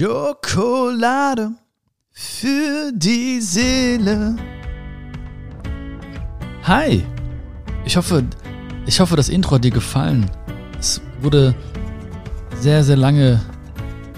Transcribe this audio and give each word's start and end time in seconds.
Schokolade 0.00 1.50
für 2.10 2.90
die 2.94 3.38
Seele. 3.42 4.34
Hi, 6.62 7.04
ich 7.84 7.98
hoffe, 7.98 8.24
ich 8.86 8.98
hoffe, 8.98 9.16
das 9.16 9.28
Intro 9.28 9.56
hat 9.56 9.64
dir 9.64 9.70
gefallen. 9.70 10.30
Es 10.78 11.02
wurde 11.20 11.54
sehr, 12.60 12.82
sehr 12.82 12.96
lange 12.96 13.42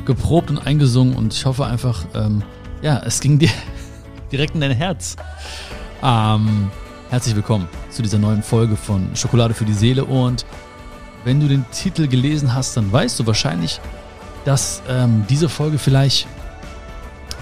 geprobt 0.05 0.51
und 0.51 0.59
eingesungen 0.59 1.17
und 1.17 1.35
ich 1.35 1.45
hoffe 1.47 1.67
einfach, 1.67 2.05
ähm, 2.15 2.45
ja, 2.81 3.03
es 3.05 3.19
ging 3.19 3.41
dir 3.41 3.51
direkt 4.31 4.55
in 4.55 4.61
dein 4.61 4.71
Herz. 4.71 5.17
Ähm, 6.01 6.71
herzlich 7.11 7.35
willkommen 7.35 7.67
zu 7.91 8.03
dieser 8.03 8.21
neuen 8.21 8.45
Folge 8.45 8.77
von 8.77 9.17
Schokolade 9.17 9.53
für 9.53 9.65
die 9.65 9.73
Seele 9.73 10.05
und 10.05 10.47
wenn 11.25 11.41
du 11.41 11.49
den 11.49 11.65
Titel 11.73 12.07
gelesen 12.07 12.55
hast, 12.55 12.77
dann 12.77 12.93
weißt 12.93 13.19
du 13.19 13.27
wahrscheinlich, 13.27 13.81
dass 14.45 14.83
ähm, 14.89 15.25
diese 15.29 15.49
Folge 15.49 15.79
vielleicht 15.79 16.27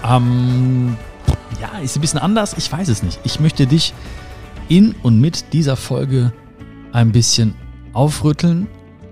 ähm, 0.03 0.97
ja, 1.59 1.79
ist 1.79 1.95
ein 1.97 2.01
bisschen 2.01 2.19
anders. 2.19 2.55
Ich 2.57 2.71
weiß 2.71 2.87
es 2.89 3.03
nicht. 3.03 3.19
Ich 3.23 3.39
möchte 3.39 3.67
dich 3.67 3.93
in 4.69 4.93
und 5.03 5.19
mit 5.19 5.53
dieser 5.53 5.75
Folge 5.75 6.33
ein 6.91 7.11
bisschen 7.11 7.55
aufrütteln. 7.93 8.67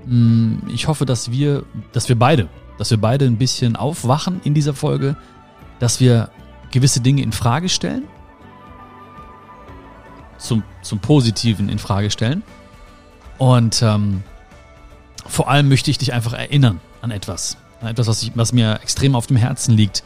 Hm, 0.05 0.61
ich 0.67 0.87
hoffe, 0.87 1.05
dass 1.05 1.31
wir, 1.31 1.63
dass 1.91 2.09
wir 2.09 2.17
beide, 2.17 2.47
dass 2.77 2.91
wir 2.91 2.99
beide 2.99 3.25
ein 3.25 3.37
bisschen 3.37 3.75
aufwachen 3.75 4.41
in 4.43 4.53
dieser 4.53 4.73
Folge, 4.73 5.15
dass 5.79 5.99
wir 5.99 6.29
gewisse 6.71 7.01
Dinge 7.01 7.21
in 7.21 7.31
Frage 7.31 7.69
stellen, 7.69 8.03
zum, 10.37 10.63
zum 10.81 10.99
Positiven 10.99 11.69
in 11.69 11.79
Frage 11.79 12.09
stellen. 12.09 12.43
Und 13.37 13.81
ähm, 13.81 14.23
vor 15.25 15.49
allem 15.49 15.69
möchte 15.69 15.91
ich 15.91 15.97
dich 15.97 16.13
einfach 16.13 16.33
erinnern 16.33 16.79
an 17.01 17.11
etwas. 17.11 17.57
Etwas, 17.81 18.07
was, 18.07 18.23
ich, 18.23 18.31
was 18.35 18.53
mir 18.53 18.79
extrem 18.81 19.15
auf 19.15 19.27
dem 19.27 19.37
Herzen 19.37 19.75
liegt 19.75 20.03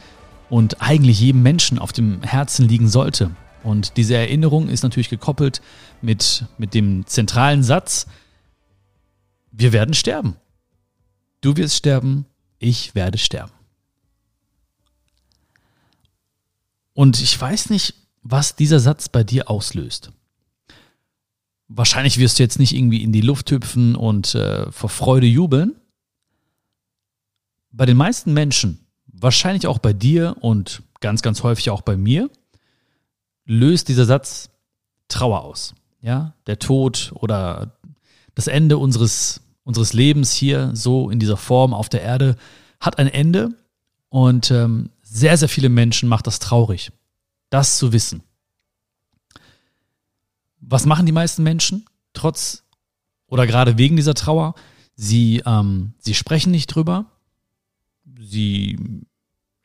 und 0.48 0.80
eigentlich 0.80 1.20
jedem 1.20 1.42
Menschen 1.42 1.78
auf 1.78 1.92
dem 1.92 2.22
Herzen 2.22 2.68
liegen 2.68 2.88
sollte. 2.88 3.30
Und 3.62 3.96
diese 3.96 4.14
Erinnerung 4.14 4.68
ist 4.68 4.82
natürlich 4.82 5.08
gekoppelt 5.08 5.62
mit, 6.02 6.44
mit 6.58 6.74
dem 6.74 7.06
zentralen 7.06 7.62
Satz, 7.62 8.06
wir 9.50 9.72
werden 9.72 9.94
sterben. 9.94 10.36
Du 11.40 11.56
wirst 11.56 11.76
sterben, 11.76 12.26
ich 12.58 12.94
werde 12.94 13.18
sterben. 13.18 13.52
Und 16.92 17.20
ich 17.20 17.40
weiß 17.40 17.70
nicht, 17.70 17.94
was 18.22 18.56
dieser 18.56 18.80
Satz 18.80 19.08
bei 19.08 19.24
dir 19.24 19.50
auslöst. 19.50 20.12
Wahrscheinlich 21.68 22.18
wirst 22.18 22.38
du 22.38 22.42
jetzt 22.42 22.58
nicht 22.58 22.74
irgendwie 22.74 23.02
in 23.02 23.12
die 23.12 23.20
Luft 23.20 23.50
hüpfen 23.50 23.96
und 23.96 24.34
äh, 24.34 24.70
vor 24.70 24.90
Freude 24.90 25.26
jubeln, 25.26 25.74
bei 27.76 27.86
den 27.86 27.96
meisten 27.96 28.32
Menschen, 28.32 28.86
wahrscheinlich 29.06 29.66
auch 29.66 29.78
bei 29.78 29.92
dir 29.92 30.36
und 30.40 30.82
ganz, 31.00 31.22
ganz 31.22 31.42
häufig 31.42 31.70
auch 31.70 31.82
bei 31.82 31.96
mir, 31.96 32.30
löst 33.44 33.88
dieser 33.88 34.04
Satz 34.04 34.50
Trauer 35.08 35.42
aus. 35.42 35.74
Ja, 36.00 36.34
der 36.46 36.58
Tod 36.58 37.12
oder 37.14 37.76
das 38.34 38.46
Ende 38.46 38.78
unseres, 38.78 39.40
unseres 39.64 39.92
Lebens 39.92 40.32
hier 40.32 40.70
so 40.74 41.10
in 41.10 41.18
dieser 41.18 41.36
Form 41.36 41.74
auf 41.74 41.88
der 41.88 42.02
Erde 42.02 42.36
hat 42.80 42.98
ein 42.98 43.08
Ende 43.08 43.50
und 44.08 44.50
ähm, 44.50 44.90
sehr, 45.02 45.36
sehr 45.36 45.48
viele 45.48 45.68
Menschen 45.68 46.08
macht 46.08 46.26
das 46.26 46.38
traurig, 46.38 46.92
das 47.50 47.78
zu 47.78 47.92
wissen. 47.92 48.22
Was 50.60 50.86
machen 50.86 51.06
die 51.06 51.12
meisten 51.12 51.42
Menschen 51.42 51.86
trotz 52.12 52.64
oder 53.26 53.46
gerade 53.46 53.78
wegen 53.78 53.96
dieser 53.96 54.14
Trauer? 54.14 54.54
Sie, 54.94 55.42
ähm, 55.44 55.94
sie 55.98 56.14
sprechen 56.14 56.50
nicht 56.50 56.68
drüber, 56.68 57.06
sie 58.24 58.78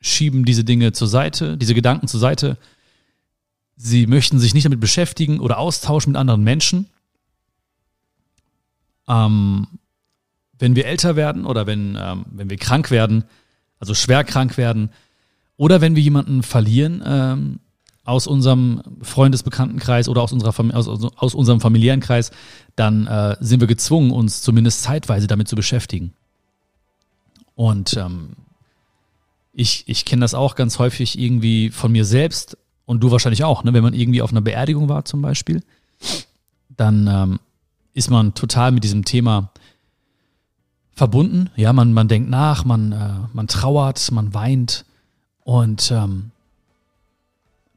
schieben 0.00 0.44
diese 0.44 0.64
Dinge 0.64 0.92
zur 0.92 1.08
Seite, 1.08 1.56
diese 1.56 1.74
Gedanken 1.74 2.08
zur 2.08 2.20
Seite. 2.20 2.56
Sie 3.76 4.06
möchten 4.06 4.38
sich 4.38 4.54
nicht 4.54 4.64
damit 4.64 4.80
beschäftigen 4.80 5.40
oder 5.40 5.58
austauschen 5.58 6.12
mit 6.12 6.20
anderen 6.20 6.42
Menschen. 6.42 6.86
Ähm, 9.08 9.66
wenn 10.58 10.76
wir 10.76 10.86
älter 10.86 11.16
werden 11.16 11.46
oder 11.46 11.66
wenn, 11.66 11.98
ähm, 12.00 12.26
wenn 12.30 12.50
wir 12.50 12.56
krank 12.56 12.90
werden, 12.90 13.24
also 13.78 13.94
schwer 13.94 14.24
krank 14.24 14.56
werden, 14.56 14.90
oder 15.56 15.80
wenn 15.80 15.96
wir 15.96 16.02
jemanden 16.02 16.42
verlieren 16.42 17.02
ähm, 17.04 17.60
aus 18.04 18.26
unserem 18.26 18.82
Freundesbekanntenkreis 19.02 20.08
oder 20.08 20.22
aus, 20.22 20.32
unserer 20.32 20.54
aus, 20.74 20.88
aus 20.88 21.34
unserem 21.34 21.60
familiären 21.60 22.00
Kreis, 22.00 22.30
dann 22.76 23.06
äh, 23.06 23.36
sind 23.40 23.60
wir 23.60 23.66
gezwungen, 23.66 24.10
uns 24.10 24.42
zumindest 24.42 24.82
zeitweise 24.82 25.26
damit 25.26 25.48
zu 25.48 25.56
beschäftigen. 25.56 26.14
Und 27.54 27.94
ähm, 27.98 28.36
ich, 29.52 29.84
ich 29.86 30.04
kenne 30.04 30.20
das 30.20 30.34
auch 30.34 30.54
ganz 30.54 30.78
häufig 30.78 31.18
irgendwie 31.18 31.70
von 31.70 31.92
mir 31.92 32.04
selbst 32.04 32.56
und 32.86 33.00
du 33.00 33.10
wahrscheinlich 33.10 33.44
auch, 33.44 33.64
ne? 33.64 33.72
wenn 33.72 33.82
man 33.82 33.94
irgendwie 33.94 34.22
auf 34.22 34.30
einer 34.30 34.40
Beerdigung 34.40 34.88
war 34.88 35.04
zum 35.04 35.22
Beispiel, 35.22 35.62
dann 36.76 37.06
ähm, 37.06 37.40
ist 37.94 38.10
man 38.10 38.34
total 38.34 38.72
mit 38.72 38.84
diesem 38.84 39.04
Thema 39.04 39.50
verbunden. 40.92 41.50
Ja, 41.56 41.72
man, 41.72 41.92
man 41.92 42.08
denkt 42.08 42.30
nach, 42.30 42.64
man, 42.64 42.92
äh, 42.92 43.28
man 43.32 43.48
trauert, 43.48 44.10
man 44.12 44.34
weint 44.34 44.84
und 45.44 45.90
ähm, 45.90 46.30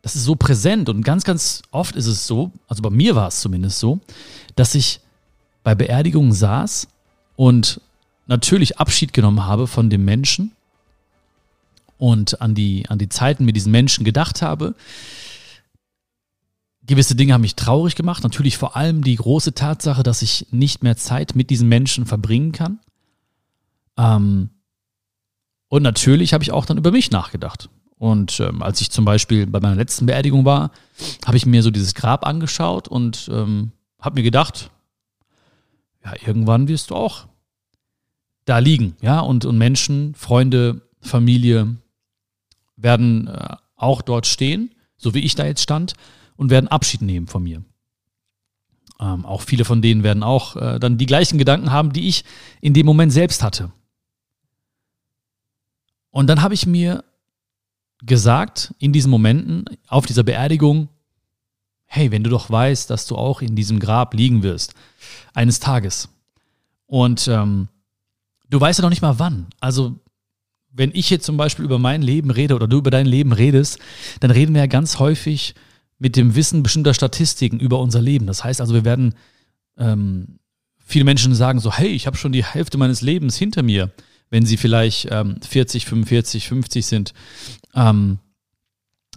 das 0.01 0.16
ist 0.16 0.25
so 0.25 0.35
präsent 0.35 0.89
und 0.89 1.03
ganz, 1.03 1.23
ganz 1.23 1.62
oft 1.72 1.95
ist 1.95 2.07
es 2.07 2.28
so, 2.28 2.51
also 2.67 2.81
bei 2.81 2.89
mir 2.89 3.16
war 3.16 3.29
es 3.29 3.39
zumindest 3.39 3.79
so, 3.79 4.00
dass 4.56 4.75
ich 4.75 5.00
bei 5.63 5.75
Beerdigungen 5.75 6.33
saß 6.33 6.88
und 7.35 7.79
natürlich 8.28 8.79
Abschied 8.79 9.13
genommen 9.13 9.45
habe 9.45 9.66
von 9.66 9.89
dem 9.89 10.03
Menschen 10.06 10.51
und 12.03 12.41
an 12.41 12.53
die, 12.53 12.84
an 12.90 13.00
die 13.00 13.08
Zeiten 13.08 13.46
mit 13.46 13.56
diesen 13.56 13.72
Menschen 13.72 14.03
gedacht 14.03 14.41
habe. 14.41 14.75
Gewisse 16.81 17.16
Dinge 17.16 17.31
haben 17.31 17.40
mich 17.40 17.56
traurig 17.56 17.96
gemacht. 17.96 18.24
Natürlich 18.24 18.58
vor 18.58 18.75
allem 18.75 19.06
die 19.06 19.16
große 19.16 19.53
Tatsache, 19.53 20.03
dass 20.03 20.22
ich 20.22 20.47
nicht 20.52 20.84
mehr 20.84 20.97
Zeit 20.97 21.34
mit 21.34 21.50
diesen 21.50 21.69
Menschen 21.69 22.06
verbringen 22.06 22.52
kann. 22.52 22.80
Ähm, 23.97 24.50
und 25.69 25.81
natürlich 25.81 26.34
habe 26.34 26.44
ich 26.44 26.52
auch 26.52 26.66
dann 26.66 26.78
über 26.78 26.92
mich 26.92 27.09
nachgedacht. 27.09 27.69
Und 27.97 28.38
ähm, 28.42 28.62
als 28.62 28.81
ich 28.81 28.92
zum 28.92 29.06
Beispiel 29.06 29.47
bei 29.47 29.62
meiner 29.62 29.78
letzten 29.78 30.06
Beerdigung 30.06 30.44
war, 30.44 30.72
habe 31.25 31.38
ich 31.38 31.46
mir 31.46 31.63
so 31.63 31.72
dieses 31.72 31.94
Grab 31.94 32.28
angeschaut 32.28 32.90
und 32.90 33.30
ähm, 33.31 33.72
habe 34.02 34.16
mir 34.16 34.24
gedacht, 34.24 34.72
ja, 36.03 36.12
irgendwann 36.28 36.68
wirst 36.68 36.90
du 36.90 36.96
auch 36.96 37.30
da 38.44 38.58
liegen, 38.58 38.97
ja, 39.00 39.22
und, 39.22 39.46
und 39.46 39.58
Menschen, 39.58 40.16
Freunde, 40.16 40.81
Familie 41.00 41.78
werden 42.83 43.27
äh, 43.27 43.55
auch 43.75 44.01
dort 44.01 44.27
stehen, 44.27 44.75
so 44.97 45.13
wie 45.13 45.19
ich 45.19 45.35
da 45.35 45.45
jetzt 45.45 45.61
stand, 45.61 45.94
und 46.35 46.49
werden 46.49 46.67
Abschied 46.67 47.01
nehmen 47.01 47.27
von 47.27 47.44
mir. 47.44 47.63
Ähm, 48.99 49.25
auch 49.25 49.41
viele 49.41 49.66
von 49.66 49.81
denen 49.81 50.03
werden 50.03 50.23
auch 50.23 50.55
äh, 50.55 50.79
dann 50.79 50.97
die 50.97 51.05
gleichen 51.05 51.38
Gedanken 51.38 51.71
haben, 51.71 51.94
die 51.94 52.07
ich 52.07 52.23
in 52.61 52.73
dem 52.73 52.85
Moment 52.85 53.11
selbst 53.11 53.44
hatte. 53.44 53.71
Und 56.11 56.27
dann 56.27 56.41
habe 56.41 56.53
ich 56.53 56.66
mir 56.67 57.03
gesagt, 58.03 58.73
in 58.77 58.94
diesen 58.94 59.09
Momenten, 59.09 59.65
auf 59.88 60.05
dieser 60.05 60.23
Beerdigung, 60.23 60.89
hey, 61.85 62.11
wenn 62.11 62.23
du 62.23 62.29
doch 62.29 62.50
weißt, 62.50 62.89
dass 62.89 63.07
du 63.07 63.15
auch 63.15 63.41
in 63.41 63.55
diesem 63.55 63.79
Grab 63.79 64.13
liegen 64.13 64.44
wirst, 64.44 64.73
eines 65.33 65.59
Tages. 65.59 66.09
Und 66.85 67.27
ähm, 67.27 67.67
du 68.50 68.59
weißt 68.59 68.79
ja 68.79 68.83
noch 68.83 68.89
nicht 68.89 69.01
mal 69.01 69.19
wann. 69.19 69.47
Also 69.59 70.00
wenn 70.73 70.91
ich 70.94 71.09
jetzt 71.09 71.25
zum 71.25 71.38
Beispiel 71.38 71.63
über 71.63 71.79
mein 71.79 72.01
Leben 72.01 72.31
rede 72.31 72.56
oder 72.56 72.67
du 72.67 72.79
über 72.79 72.91
dein 72.91 73.06
Leben 73.06 73.31
redest, 73.31 73.79
dann 74.19 74.31
reden 74.31 74.53
wir 74.53 74.61
ja 74.61 74.67
ganz 74.67 75.00
häufig 75.00 75.53
mit 76.00 76.16
dem 76.16 76.35
Wissen 76.35 76.63
bestimmter 76.63 76.94
Statistiken 76.94 77.59
über 77.59 77.79
unser 77.79 78.01
Leben. 78.01 78.25
Das 78.25 78.44
heißt 78.44 78.59
also, 78.59 78.73
wir 78.73 78.83
werden, 78.83 79.13
ähm, 79.78 80.39
viele 80.83 81.06
Menschen 81.06 81.35
sagen 81.35 81.59
so, 81.59 81.72
hey, 81.72 81.89
ich 81.89 82.07
habe 82.07 82.17
schon 82.17 82.31
die 82.31 82.44
Hälfte 82.44 82.78
meines 82.78 83.01
Lebens 83.01 83.38
hinter 83.38 83.62
mir, 83.62 83.91
wenn 84.29 84.45
sie 84.45 84.57
vielleicht 84.57 85.07
ähm, 85.12 85.38
40, 85.47 85.85
45, 85.85 86.47
50 86.47 86.85
sind. 86.85 87.13
Ähm, 87.75 88.18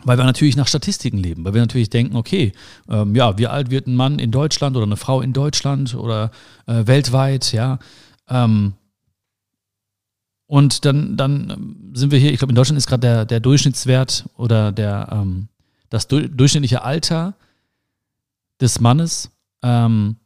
weil 0.05 0.19
wir 0.19 0.25
natürlich 0.25 0.57
nach 0.57 0.69
Statistiken 0.69 1.19
leben, 1.19 1.45
weil 1.45 1.55
wir 1.55 1.63
natürlich 1.63 1.91
denken, 1.91 2.17
okay, 2.17 2.53
ähm, 2.89 3.17
ja, 3.17 3.39
wie 3.39 3.47
alt 3.47 3.71
wird 3.71 3.87
ein 3.87 3.97
Mann 3.97 4.19
in 4.19 4.31
Deutschland 4.31 4.77
oder 4.77 4.85
eine 4.85 4.99
Frau 4.99 5.23
in 5.23 5.33
Deutschland 5.33 5.95
oder 5.95 6.31
äh, 6.67 6.87
weltweit, 6.87 7.53
ja. 7.53 7.79
Ähm, 8.29 8.75
und 10.47 10.85
dann, 10.85 11.17
dann 11.17 11.77
sind 11.95 12.13
wir 12.13 12.19
hier, 12.19 12.33
ich 12.33 12.39
glaube, 12.39 12.53
in 12.53 12.57
Deutschland 12.57 12.79
ist 12.79 12.87
gerade 12.87 13.01
der, 13.01 13.25
der 13.25 13.41
Durchschnittswert 13.41 14.29
oder 14.37 14.73
der, 14.73 15.09
ähm, 15.11 15.49
das 15.91 16.07
du 16.09 16.29
durchschnittliche 16.29 16.83
Alter 16.83 17.35
des 18.61 18.81
Mannes 18.81 19.31
ähm, 19.63 20.17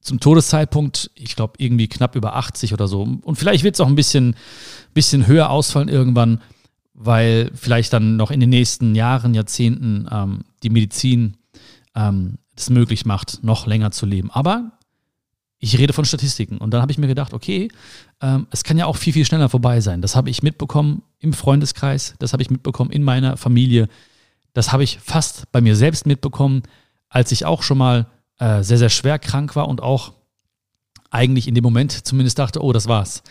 zum 0.00 0.20
Todeszeitpunkt, 0.20 1.10
ich 1.14 1.34
glaube, 1.34 1.54
irgendwie 1.58 1.88
knapp 1.88 2.14
über 2.14 2.36
80 2.36 2.72
oder 2.74 2.88
so. 2.88 3.02
Und 3.02 3.36
vielleicht 3.36 3.64
wird 3.64 3.74
es 3.74 3.80
auch 3.80 3.86
ein 3.86 3.94
bisschen, 3.94 4.36
bisschen 4.92 5.26
höher 5.26 5.50
ausfallen 5.50 5.88
irgendwann, 5.88 6.42
weil 6.92 7.50
vielleicht 7.54 7.92
dann 7.92 8.16
noch 8.16 8.30
in 8.30 8.40
den 8.40 8.50
nächsten 8.50 8.94
Jahren, 8.94 9.34
Jahrzehnten 9.34 10.06
ähm, 10.10 10.44
die 10.62 10.68
Medizin 10.68 11.38
ähm, 11.94 12.38
es 12.54 12.70
möglich 12.70 13.06
macht, 13.06 13.42
noch 13.42 13.66
länger 13.66 13.92
zu 13.92 14.04
leben. 14.04 14.30
Aber 14.30 14.72
ich 15.64 15.78
rede 15.78 15.94
von 15.94 16.04
Statistiken. 16.04 16.58
Und 16.58 16.72
dann 16.72 16.82
habe 16.82 16.92
ich 16.92 16.98
mir 16.98 17.06
gedacht, 17.06 17.32
okay, 17.32 17.68
ähm, 18.20 18.46
es 18.50 18.64
kann 18.64 18.76
ja 18.76 18.84
auch 18.84 18.96
viel, 18.96 19.14
viel 19.14 19.24
schneller 19.24 19.48
vorbei 19.48 19.80
sein. 19.80 20.02
Das 20.02 20.14
habe 20.14 20.28
ich 20.28 20.42
mitbekommen 20.42 21.02
im 21.20 21.32
Freundeskreis, 21.32 22.14
das 22.18 22.34
habe 22.34 22.42
ich 22.42 22.50
mitbekommen 22.50 22.90
in 22.90 23.02
meiner 23.02 23.38
Familie, 23.38 23.88
das 24.52 24.72
habe 24.72 24.84
ich 24.84 24.98
fast 24.98 25.50
bei 25.52 25.62
mir 25.62 25.74
selbst 25.74 26.06
mitbekommen, 26.06 26.64
als 27.08 27.32
ich 27.32 27.46
auch 27.46 27.62
schon 27.62 27.78
mal 27.78 28.06
äh, 28.38 28.62
sehr, 28.62 28.76
sehr 28.76 28.90
schwer 28.90 29.18
krank 29.18 29.56
war 29.56 29.68
und 29.68 29.82
auch 29.82 30.12
eigentlich 31.10 31.48
in 31.48 31.54
dem 31.54 31.64
Moment 31.64 32.06
zumindest 32.06 32.38
dachte, 32.38 32.62
oh, 32.62 32.72
das 32.72 32.86
war's. 32.86 33.22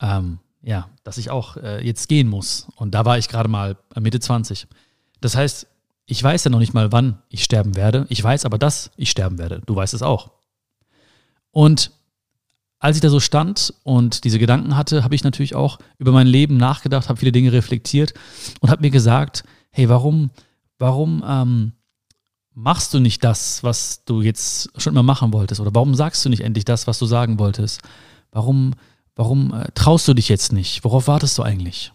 Ähm, 0.00 0.40
ja, 0.60 0.90
dass 1.04 1.16
ich 1.16 1.30
auch 1.30 1.56
äh, 1.56 1.82
jetzt 1.86 2.08
gehen 2.08 2.28
muss. 2.28 2.66
Und 2.76 2.94
da 2.94 3.06
war 3.06 3.16
ich 3.16 3.28
gerade 3.28 3.48
mal 3.48 3.78
Mitte 3.98 4.20
20. 4.20 4.66
Das 5.22 5.36
heißt, 5.36 5.66
ich 6.04 6.22
weiß 6.22 6.44
ja 6.44 6.50
noch 6.50 6.58
nicht 6.58 6.74
mal, 6.74 6.92
wann 6.92 7.22
ich 7.30 7.44
sterben 7.44 7.76
werde. 7.76 8.04
Ich 8.10 8.22
weiß 8.22 8.44
aber, 8.44 8.58
dass 8.58 8.90
ich 8.96 9.10
sterben 9.10 9.38
werde. 9.38 9.62
Du 9.64 9.74
weißt 9.74 9.94
es 9.94 10.02
auch. 10.02 10.37
Und 11.58 11.90
als 12.78 12.96
ich 12.96 13.02
da 13.02 13.10
so 13.10 13.18
stand 13.18 13.74
und 13.82 14.22
diese 14.22 14.38
Gedanken 14.38 14.76
hatte, 14.76 15.02
habe 15.02 15.16
ich 15.16 15.24
natürlich 15.24 15.56
auch 15.56 15.80
über 15.98 16.12
mein 16.12 16.28
Leben 16.28 16.56
nachgedacht, 16.56 17.08
habe 17.08 17.18
viele 17.18 17.32
Dinge 17.32 17.50
reflektiert 17.50 18.14
und 18.60 18.70
habe 18.70 18.82
mir 18.82 18.90
gesagt, 18.90 19.42
hey, 19.72 19.88
warum, 19.88 20.30
warum 20.78 21.24
ähm, 21.26 21.72
machst 22.54 22.94
du 22.94 23.00
nicht 23.00 23.24
das, 23.24 23.64
was 23.64 24.04
du 24.04 24.22
jetzt 24.22 24.70
schon 24.80 24.92
immer 24.92 25.02
machen 25.02 25.32
wolltest? 25.32 25.60
Oder 25.60 25.74
warum 25.74 25.96
sagst 25.96 26.24
du 26.24 26.28
nicht 26.28 26.42
endlich 26.44 26.64
das, 26.64 26.86
was 26.86 27.00
du 27.00 27.06
sagen 27.06 27.40
wolltest? 27.40 27.80
Warum, 28.30 28.74
warum 29.16 29.52
äh, 29.52 29.66
traust 29.74 30.06
du 30.06 30.14
dich 30.14 30.28
jetzt 30.28 30.52
nicht? 30.52 30.84
Worauf 30.84 31.08
wartest 31.08 31.36
du 31.38 31.42
eigentlich? 31.42 31.92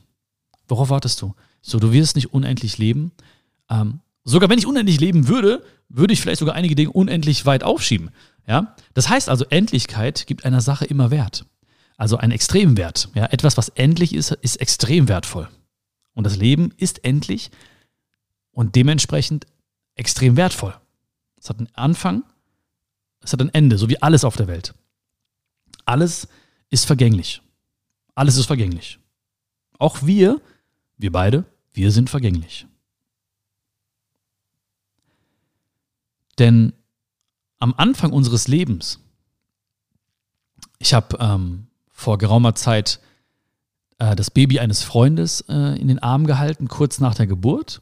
Worauf 0.68 0.90
wartest 0.90 1.22
du? 1.22 1.36
So, 1.62 1.80
du 1.80 1.94
wirst 1.94 2.18
nicht 2.18 2.34
unendlich 2.34 2.80
leben. 2.80 3.14
Ähm, 3.70 4.02
sogar 4.26 4.50
wenn 4.50 4.60
ich 4.60 4.68
unendlich 4.68 5.00
leben 5.00 5.30
würde, 5.30 5.64
würde 5.94 6.14
ich 6.14 6.22
vielleicht 6.22 6.40
sogar 6.40 6.56
einige 6.56 6.76
Dinge 6.76 6.92
unendlich 6.92 7.46
weit 7.46 7.64
aufschieben. 7.64 8.10
Ja? 8.48 8.76
Das 8.94 9.08
heißt 9.10 9.30
also, 9.30 9.46
Endlichkeit 9.46 10.28
gibt 10.28 10.44
einer 10.44 10.60
Sache 10.60 10.86
immer 10.86 11.12
Wert. 11.12 11.46
Also 11.96 12.18
einen 12.18 12.32
Extremwert. 12.32 13.10
Ja? 13.14 13.28
Etwas, 13.28 13.56
was 13.56 13.70
endlich 13.70 14.14
ist, 14.14 14.32
ist 14.32 14.58
extrem 14.58 15.08
wertvoll. 15.08 15.48
Und 16.14 16.26
das 16.26 16.36
Leben 16.36 16.74
ist 16.78 17.06
endlich 17.06 17.52
und 18.52 18.76
dementsprechend 18.76 19.46
extrem 19.96 20.36
wertvoll. 20.36 20.76
Es 21.38 21.50
hat 21.50 21.60
einen 21.60 21.70
Anfang, 21.74 22.24
es 23.22 23.32
hat 23.32 23.42
ein 23.42 23.54
Ende, 23.54 23.78
so 23.78 23.90
wie 23.90 24.02
alles 24.02 24.24
auf 24.24 24.36
der 24.36 24.48
Welt. 24.48 24.74
Alles 25.86 26.28
ist 26.70 26.86
vergänglich. 26.86 27.42
Alles 28.16 28.38
ist 28.38 28.48
vergänglich. 28.48 29.00
Auch 29.78 30.04
wir, 30.04 30.42
wir 30.98 31.12
beide, 31.12 31.46
wir 31.72 31.92
sind 31.92 32.10
vergänglich. 32.10 32.66
Denn 36.40 36.74
am 37.60 37.74
Anfang 37.78 38.12
unseres 38.12 38.48
Lebens, 38.48 39.00
ich 40.80 40.94
habe 40.94 41.18
ähm, 41.20 41.68
vor 41.92 42.18
geraumer 42.18 42.56
Zeit 42.56 43.00
äh, 44.00 44.16
das 44.16 44.32
Baby 44.32 44.60
eines 44.60 44.84
Freundes 44.84 45.42
äh, 45.48 45.80
in 45.80 45.88
den 45.88 46.00
Arm 46.00 46.28
gehalten, 46.28 46.68
kurz 46.68 47.00
nach 47.00 47.16
der 47.16 47.28
Geburt. 47.28 47.82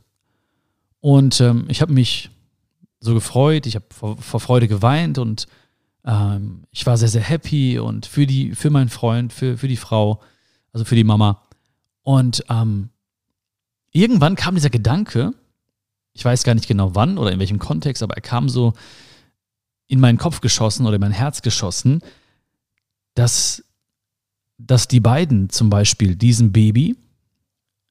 Und 1.00 1.42
ähm, 1.42 1.66
ich 1.70 1.82
habe 1.82 1.94
mich 1.94 2.30
so 3.00 3.14
gefreut, 3.14 3.66
ich 3.66 3.76
habe 3.76 3.86
vor, 3.90 4.18
vor, 4.18 4.40
Freude 4.40 4.68
geweint 4.68 5.18
und 5.18 5.48
ähm, 6.06 6.66
ich 6.70 6.86
war 6.86 6.98
sehr, 6.98 7.08
sehr 7.08 7.24
happy 7.24 7.80
und 7.80 8.06
für, 8.06 8.28
die, 8.28 8.54
für 8.54 8.70
meinen 8.70 8.90
Freund, 8.90 9.34
für, 9.34 9.58
für 9.58 9.68
die 9.68 9.78
Frau, 9.78 10.22
also 10.72 10.86
für 10.86 10.96
die 10.96 11.04
Mama. 11.04 11.42
Und 12.04 12.46
ähm, 12.50 12.90
irgendwann 13.92 14.36
kam 14.36 14.54
dieser 14.54 14.70
Gedanke, 14.70 15.34
ich 16.14 16.26
weiß 16.26 16.44
gar 16.44 16.56
nicht 16.56 16.68
genau 16.68 16.96
wann 16.96 17.18
oder 17.18 17.32
in 17.32 17.40
welchem 17.40 17.60
Kontext, 17.60 18.04
aber 18.04 18.16
er 18.16 18.22
kam 18.22 18.50
so 18.50 18.74
in 19.88 20.00
meinen 20.00 20.18
Kopf 20.18 20.42
geschossen 20.42 20.86
oder 20.86 20.96
in 20.96 21.02
mein 21.02 21.12
Herz 21.12 21.42
geschossen, 21.42 22.02
dass, 23.14 23.64
dass 24.58 24.88
die 24.88 25.00
beiden 25.00 25.50
zum 25.50 25.70
Beispiel 25.70 26.16
diesem 26.16 26.52
Baby 26.52 26.96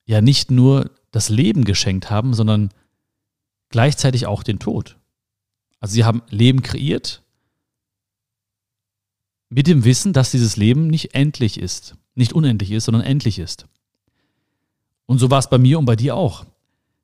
ja 0.07 0.21
nicht 0.21 0.51
nur 0.51 0.91
das 1.11 1.29
Leben 1.29 1.65
geschenkt 1.65 2.11
haben, 2.11 2.35
sondern 2.35 2.71
gleichzeitig 3.69 4.27
auch 4.27 4.43
den 4.43 4.59
Tod. 4.59 4.97
Also 5.79 5.95
sie 5.95 6.05
haben 6.05 6.23
Leben 6.29 6.63
kreiert 6.63 7.23
mit 9.49 9.67
dem 9.67 9.85
Wissen, 9.85 10.13
dass 10.13 10.31
dieses 10.31 10.57
Leben 10.57 10.87
nicht 10.87 11.15
endlich 11.15 11.59
ist, 11.59 11.97
nicht 12.15 12.33
unendlich 12.33 12.71
ist, 12.71 12.85
sondern 12.85 13.03
endlich 13.03 13.39
ist. 13.39 13.67
Und 15.07 15.19
so 15.19 15.31
war 15.31 15.39
es 15.39 15.51
bei 15.51 15.59
mir 15.59 15.79
und 15.79 15.87
bei 15.87 15.97
dir 15.97 16.15
auch. 16.15 16.47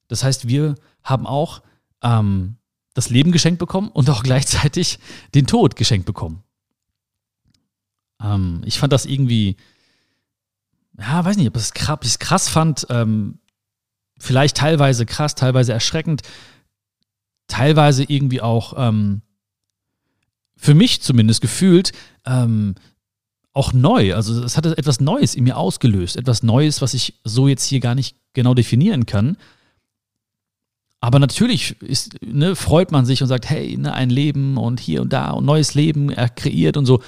Das 0.08 0.24
heißt, 0.24 0.48
wir 0.48 0.76
haben 1.02 1.26
auch 1.26 1.62
ähm, 2.02 2.56
das 2.94 3.10
Leben 3.10 3.32
geschenkt 3.32 3.58
bekommen 3.58 3.88
und 3.88 4.08
auch 4.10 4.22
gleichzeitig 4.22 4.98
den 5.34 5.46
Tod 5.46 5.76
geschenkt 5.76 6.06
bekommen. 6.06 6.42
Ähm, 8.22 8.62
ich 8.64 8.78
fand 8.78 8.92
das 8.92 9.06
irgendwie, 9.06 9.56
ja, 10.98 11.24
weiß 11.24 11.36
nicht, 11.36 11.48
ob 11.48 11.56
ich 11.56 12.08
es 12.08 12.18
krass, 12.18 12.48
fand, 12.48 12.86
ähm, 12.90 13.38
vielleicht 14.18 14.56
teilweise 14.56 15.06
krass, 15.06 15.34
teilweise 15.34 15.72
erschreckend, 15.72 16.22
teilweise 17.48 18.04
irgendwie 18.04 18.40
auch 18.40 18.74
ähm, 18.76 19.22
für 20.56 20.74
mich 20.74 21.02
zumindest 21.02 21.42
gefühlt 21.42 21.92
ähm, 22.24 22.74
auch 23.52 23.72
neu. 23.72 24.14
Also 24.14 24.42
es 24.42 24.56
hat 24.56 24.66
etwas 24.66 25.00
Neues 25.00 25.34
in 25.34 25.44
mir 25.44 25.56
ausgelöst, 25.56 26.16
etwas 26.16 26.42
Neues, 26.42 26.82
was 26.82 26.94
ich 26.94 27.20
so 27.24 27.48
jetzt 27.48 27.64
hier 27.64 27.80
gar 27.80 27.94
nicht 27.94 28.16
genau 28.32 28.54
definieren 28.54 29.06
kann. 29.06 29.36
Aber 31.00 31.18
natürlich 31.18 31.80
ist, 31.82 32.16
ne, 32.22 32.56
freut 32.56 32.90
man 32.90 33.06
sich 33.06 33.22
und 33.22 33.28
sagt, 33.28 33.48
hey, 33.48 33.76
ne, 33.76 33.92
ein 33.92 34.10
Leben 34.10 34.56
und 34.56 34.80
hier 34.80 35.02
und 35.02 35.12
da 35.12 35.30
und 35.30 35.44
neues 35.44 35.74
Leben 35.74 36.10
er 36.10 36.28
kreiert 36.28 36.76
und 36.76 36.86
so. 36.86 37.02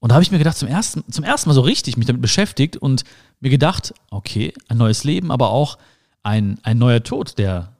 Und 0.00 0.10
da 0.10 0.16
habe 0.16 0.22
ich 0.22 0.30
mir 0.30 0.38
gedacht, 0.38 0.56
zum 0.56 0.68
ersten, 0.68 1.10
zum 1.10 1.24
ersten 1.24 1.48
Mal 1.48 1.54
so 1.54 1.62
richtig 1.62 1.96
mich 1.96 2.06
damit 2.06 2.22
beschäftigt 2.22 2.76
und 2.76 3.04
mir 3.40 3.50
gedacht, 3.50 3.94
okay, 4.10 4.52
ein 4.68 4.78
neues 4.78 5.04
Leben, 5.04 5.30
aber 5.30 5.50
auch 5.50 5.78
ein, 6.22 6.58
ein 6.62 6.78
neuer 6.78 7.02
Tod, 7.02 7.38
der, 7.38 7.76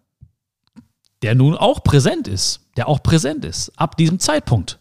der 1.23 1.35
nun 1.35 1.57
auch 1.57 1.83
präsent 1.83 2.29
ist, 2.29 2.61
der 2.77 2.89
auch 2.89 3.03
präsent 3.03 3.45
ist, 3.45 3.73
ab 3.77 3.97
diesem 3.97 4.19
Zeitpunkt. 4.19 4.79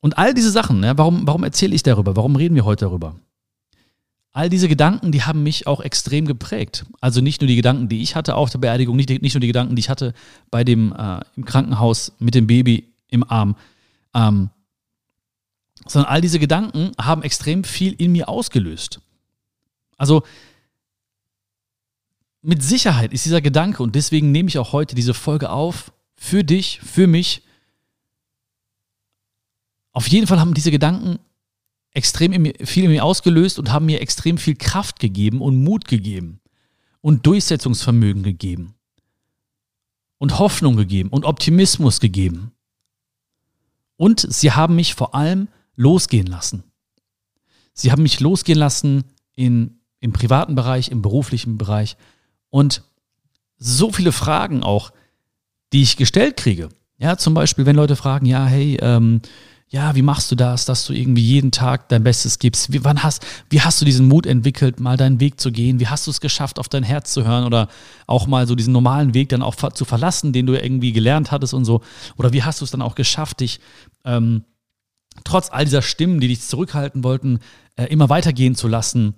Und 0.00 0.18
all 0.18 0.34
diese 0.34 0.50
Sachen, 0.50 0.80
ne, 0.80 0.96
warum, 0.98 1.26
warum 1.26 1.42
erzähle 1.44 1.74
ich 1.74 1.82
darüber? 1.82 2.14
Warum 2.14 2.36
reden 2.36 2.54
wir 2.54 2.64
heute 2.64 2.84
darüber? 2.84 3.16
All 4.36 4.50
diese 4.50 4.68
Gedanken, 4.68 5.12
die 5.12 5.22
haben 5.22 5.42
mich 5.42 5.66
auch 5.66 5.80
extrem 5.80 6.26
geprägt. 6.26 6.84
Also 7.00 7.22
nicht 7.22 7.40
nur 7.40 7.48
die 7.48 7.56
Gedanken, 7.56 7.88
die 7.88 8.02
ich 8.02 8.16
hatte 8.16 8.34
auf 8.34 8.50
der 8.50 8.58
Beerdigung, 8.58 8.94
nicht, 8.94 9.08
nicht 9.08 9.32
nur 9.32 9.40
die 9.40 9.46
Gedanken, 9.46 9.76
die 9.76 9.80
ich 9.80 9.88
hatte 9.88 10.12
bei 10.50 10.62
dem 10.62 10.92
äh, 10.92 11.20
im 11.36 11.46
Krankenhaus 11.46 12.12
mit 12.18 12.34
dem 12.34 12.46
Baby 12.46 12.92
im 13.08 13.24
Arm, 13.30 13.56
ähm, 14.12 14.50
sondern 15.86 16.12
all 16.12 16.20
diese 16.20 16.38
Gedanken 16.38 16.92
haben 17.00 17.22
extrem 17.22 17.64
viel 17.64 17.94
in 17.94 18.12
mir 18.12 18.28
ausgelöst. 18.28 19.00
Also 19.96 20.22
mit 22.42 22.62
Sicherheit 22.62 23.14
ist 23.14 23.24
dieser 23.24 23.40
Gedanke, 23.40 23.82
und 23.82 23.94
deswegen 23.94 24.32
nehme 24.32 24.50
ich 24.50 24.58
auch 24.58 24.72
heute 24.72 24.94
diese 24.94 25.14
Folge 25.14 25.48
auf, 25.48 25.92
für 26.14 26.44
dich, 26.44 26.80
für 26.80 27.06
mich. 27.06 27.40
Auf 29.92 30.06
jeden 30.08 30.26
Fall 30.26 30.40
haben 30.40 30.52
diese 30.52 30.70
Gedanken 30.70 31.20
extrem 31.96 32.52
viel 32.64 32.84
in 32.84 32.90
mir 32.90 33.04
ausgelöst 33.04 33.58
und 33.58 33.72
haben 33.72 33.86
mir 33.86 34.02
extrem 34.02 34.36
viel 34.36 34.54
Kraft 34.54 35.00
gegeben 35.00 35.40
und 35.40 35.64
Mut 35.64 35.88
gegeben 35.88 36.40
und 37.00 37.26
Durchsetzungsvermögen 37.26 38.22
gegeben 38.22 38.74
und 40.18 40.38
Hoffnung 40.38 40.76
gegeben 40.76 41.08
und 41.08 41.24
Optimismus 41.24 42.00
gegeben. 42.00 42.52
Und 43.96 44.26
sie 44.30 44.52
haben 44.52 44.76
mich 44.76 44.94
vor 44.94 45.14
allem 45.14 45.48
losgehen 45.74 46.26
lassen. 46.26 46.64
Sie 47.72 47.90
haben 47.90 48.02
mich 48.02 48.20
losgehen 48.20 48.58
lassen 48.58 49.04
in, 49.34 49.80
im 50.00 50.12
privaten 50.12 50.54
Bereich, 50.54 50.90
im 50.90 51.00
beruflichen 51.00 51.56
Bereich 51.56 51.96
und 52.50 52.82
so 53.56 53.90
viele 53.90 54.12
Fragen 54.12 54.62
auch, 54.62 54.92
die 55.72 55.80
ich 55.80 55.96
gestellt 55.96 56.36
kriege. 56.36 56.68
Ja, 56.98 57.16
zum 57.16 57.32
Beispiel, 57.32 57.64
wenn 57.64 57.76
Leute 57.76 57.96
fragen, 57.96 58.26
ja, 58.26 58.44
hey, 58.44 58.76
ähm, 58.80 59.22
ja, 59.68 59.96
wie 59.96 60.02
machst 60.02 60.30
du 60.30 60.36
das, 60.36 60.64
dass 60.64 60.86
du 60.86 60.92
irgendwie 60.92 61.22
jeden 61.22 61.50
Tag 61.50 61.88
dein 61.88 62.04
Bestes 62.04 62.38
gibst? 62.38 62.72
Wie, 62.72 62.84
wann 62.84 63.02
hast, 63.02 63.26
wie 63.50 63.60
hast 63.60 63.80
du 63.80 63.84
diesen 63.84 64.06
Mut 64.06 64.24
entwickelt, 64.24 64.78
mal 64.78 64.96
deinen 64.96 65.18
Weg 65.18 65.40
zu 65.40 65.50
gehen? 65.50 65.80
Wie 65.80 65.88
hast 65.88 66.06
du 66.06 66.12
es 66.12 66.20
geschafft, 66.20 66.60
auf 66.60 66.68
dein 66.68 66.84
Herz 66.84 67.12
zu 67.12 67.24
hören 67.24 67.44
oder 67.44 67.68
auch 68.06 68.28
mal 68.28 68.46
so 68.46 68.54
diesen 68.54 68.72
normalen 68.72 69.12
Weg 69.12 69.28
dann 69.30 69.42
auch 69.42 69.56
zu 69.56 69.84
verlassen, 69.84 70.32
den 70.32 70.46
du 70.46 70.54
irgendwie 70.54 70.92
gelernt 70.92 71.32
hattest 71.32 71.52
und 71.52 71.64
so? 71.64 71.82
Oder 72.16 72.32
wie 72.32 72.44
hast 72.44 72.60
du 72.60 72.64
es 72.64 72.70
dann 72.70 72.80
auch 72.80 72.94
geschafft, 72.94 73.40
dich 73.40 73.58
ähm, 74.04 74.44
trotz 75.24 75.50
all 75.50 75.64
dieser 75.64 75.82
Stimmen, 75.82 76.20
die 76.20 76.28
dich 76.28 76.42
zurückhalten 76.42 77.02
wollten, 77.02 77.40
äh, 77.74 77.86
immer 77.86 78.08
weitergehen 78.08 78.54
zu 78.54 78.68
lassen? 78.68 79.14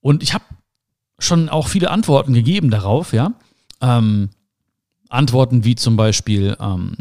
Und 0.00 0.22
ich 0.22 0.32
habe 0.32 0.44
schon 1.18 1.50
auch 1.50 1.68
viele 1.68 1.90
Antworten 1.90 2.32
gegeben 2.32 2.70
darauf, 2.70 3.12
ja. 3.12 3.34
Ähm, 3.82 4.30
Antworten 5.10 5.64
wie 5.64 5.74
zum 5.74 5.96
Beispiel, 5.96 6.56
ähm, 6.58 6.96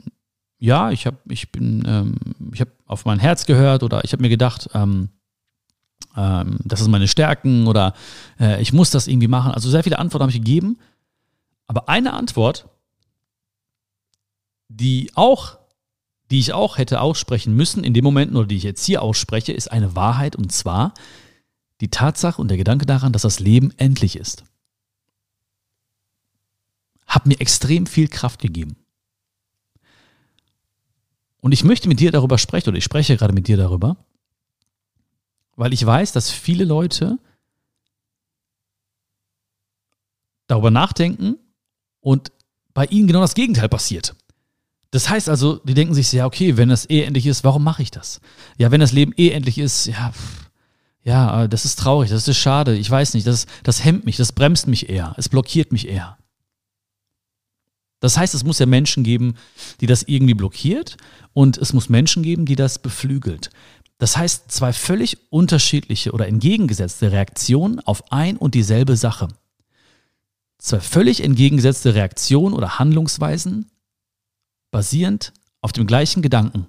ja, 0.62 0.91
ich 0.91 1.08
habe 1.08 1.18
ich 1.27 1.51
bin, 1.51 1.84
ähm, 1.88 2.15
ich 2.53 2.62
habe 2.62 2.72
auf 2.86 3.03
mein 3.03 3.18
Herz 3.18 3.48
gehört 3.48 3.82
oder 3.82 4.03
ich 4.03 4.13
habe 4.13 4.22
mir 4.22 4.30
gedacht, 4.30 4.70
ähm, 4.75 5.10
ähm, 6.15 6.60
das 6.63 6.82
ist 6.82 6.88
meine 6.88 7.08
Stärken 7.08 7.65
oder 7.65 7.96
äh, 8.39 8.62
ich 8.62 8.72
muss 8.72 8.91
das 8.91 9.08
irgendwie 9.08 9.27
machen. 9.27 9.51
Also 9.51 9.72
sehr 9.72 9.84
viele 9.84 9.98
Antworten 9.98 10.22
habe 10.22 10.32
ich 10.32 10.38
gegeben. 10.38 10.77
Aber 11.65 11.89
eine 11.89 12.13
Antwort, 12.13 12.70
die 14.68 15.12
auch, 15.15 15.58
die 16.30 16.39
ich 16.39 16.53
auch 16.53 16.77
hätte 16.77 17.01
aussprechen 17.01 17.56
müssen, 17.56 17.84
in 17.84 17.96
dem 17.96 18.03
Moment, 18.03 18.32
nur 18.32 18.46
die 18.46 18.58
ich 18.58 18.63
jetzt 18.63 18.86
hier 18.86 19.01
ausspreche, 19.01 19.53
ist 19.53 19.72
eine 19.72 19.96
Wahrheit 19.96 20.36
und 20.36 20.51
zwar 20.51 20.94
die 21.82 21.89
Tatsache 21.89 22.39
und 22.39 22.50
der 22.50 22.58
Gedanke 22.58 22.86
daran, 22.86 23.13
dass 23.13 23.24
das 23.24 23.39
Leben 23.39 23.74
endlich 23.77 24.15
ist. 24.15 24.44
Hat 27.08 27.25
mir 27.25 27.41
extrem 27.41 27.88
viel 27.88 28.08
Kraft 28.08 28.41
gegeben. 28.41 28.75
Und 31.41 31.51
ich 31.51 31.63
möchte 31.63 31.89
mit 31.89 32.00
dir 32.00 32.12
darüber 32.12 32.38
sprechen, 32.38 32.69
oder 32.69 32.77
ich 32.77 32.83
spreche 32.83 33.17
gerade 33.17 33.33
mit 33.33 33.48
dir 33.48 33.57
darüber, 33.57 33.98
weil 35.55 35.74
ich 35.74 35.86
weiß, 35.86 36.12
dass 36.13 36.29
viele 36.29 36.63
Leute 36.63 37.17
darüber 40.48 40.71
nachdenken 40.71 41.38
und 42.00 42.31
bei 42.74 42.86
ihnen 42.86 43.07
genau 43.07 43.21
das 43.21 43.36
Gegenteil 43.36 43.69
passiert. 43.69 44.15
Das 44.91 45.10
heißt 45.10 45.29
also, 45.29 45.55
die 45.63 45.74
denken 45.74 45.93
sich, 45.93 46.12
ja, 46.12 46.25
okay, 46.25 46.57
wenn 46.57 46.69
das 46.69 46.89
eh 46.89 47.03
endlich 47.03 47.25
ist, 47.25 47.43
warum 47.43 47.63
mache 47.63 47.81
ich 47.81 47.91
das? 47.91 48.19
Ja, 48.57 48.71
wenn 48.71 48.81
das 48.81 48.91
Leben 48.91 49.13
eh 49.17 49.29
endlich 49.29 49.57
ist, 49.57 49.88
ja, 49.88 50.13
ja, 51.03 51.48
das 51.48 51.65
ist 51.65 51.79
traurig, 51.79 52.10
das 52.10 52.27
ist 52.27 52.38
schade, 52.38 52.75
ich 52.75 52.89
weiß 52.89 53.13
nicht, 53.13 53.25
das, 53.25 53.48
das 53.63 53.83
hemmt 53.83 54.05
mich, 54.05 54.17
das 54.17 54.33
bremst 54.33 54.67
mich 54.67 54.89
eher, 54.89 55.15
es 55.17 55.29
blockiert 55.29 55.71
mich 55.71 55.88
eher. 55.88 56.17
Das 58.01 58.17
heißt, 58.17 58.33
es 58.33 58.43
muss 58.43 58.60
ja 58.60 58.65
Menschen 58.65 59.03
geben, 59.03 59.36
die 59.79 59.86
das 59.86 60.03
irgendwie 60.03 60.33
blockiert 60.33 60.98
und 61.33 61.57
es 61.57 61.73
muss 61.73 61.89
Menschen 61.89 62.23
geben, 62.23 62.45
die 62.45 62.55
das 62.55 62.79
beflügelt. 62.79 63.50
Das 63.97 64.17
heißt, 64.17 64.51
zwei 64.51 64.73
völlig 64.73 65.31
unterschiedliche 65.31 66.11
oder 66.11 66.27
entgegengesetzte 66.27 67.11
Reaktionen 67.11 67.79
auf 67.79 68.11
ein 68.11 68.38
und 68.38 68.55
dieselbe 68.55 68.97
Sache. 68.97 69.27
Zwei 70.57 70.79
völlig 70.79 71.23
entgegengesetzte 71.23 71.95
Reaktionen 71.95 72.55
oder 72.55 72.79
Handlungsweisen 72.79 73.69
basierend 74.71 75.33
auf 75.61 75.71
dem 75.71 75.85
gleichen 75.85 76.21
Gedanken. 76.21 76.67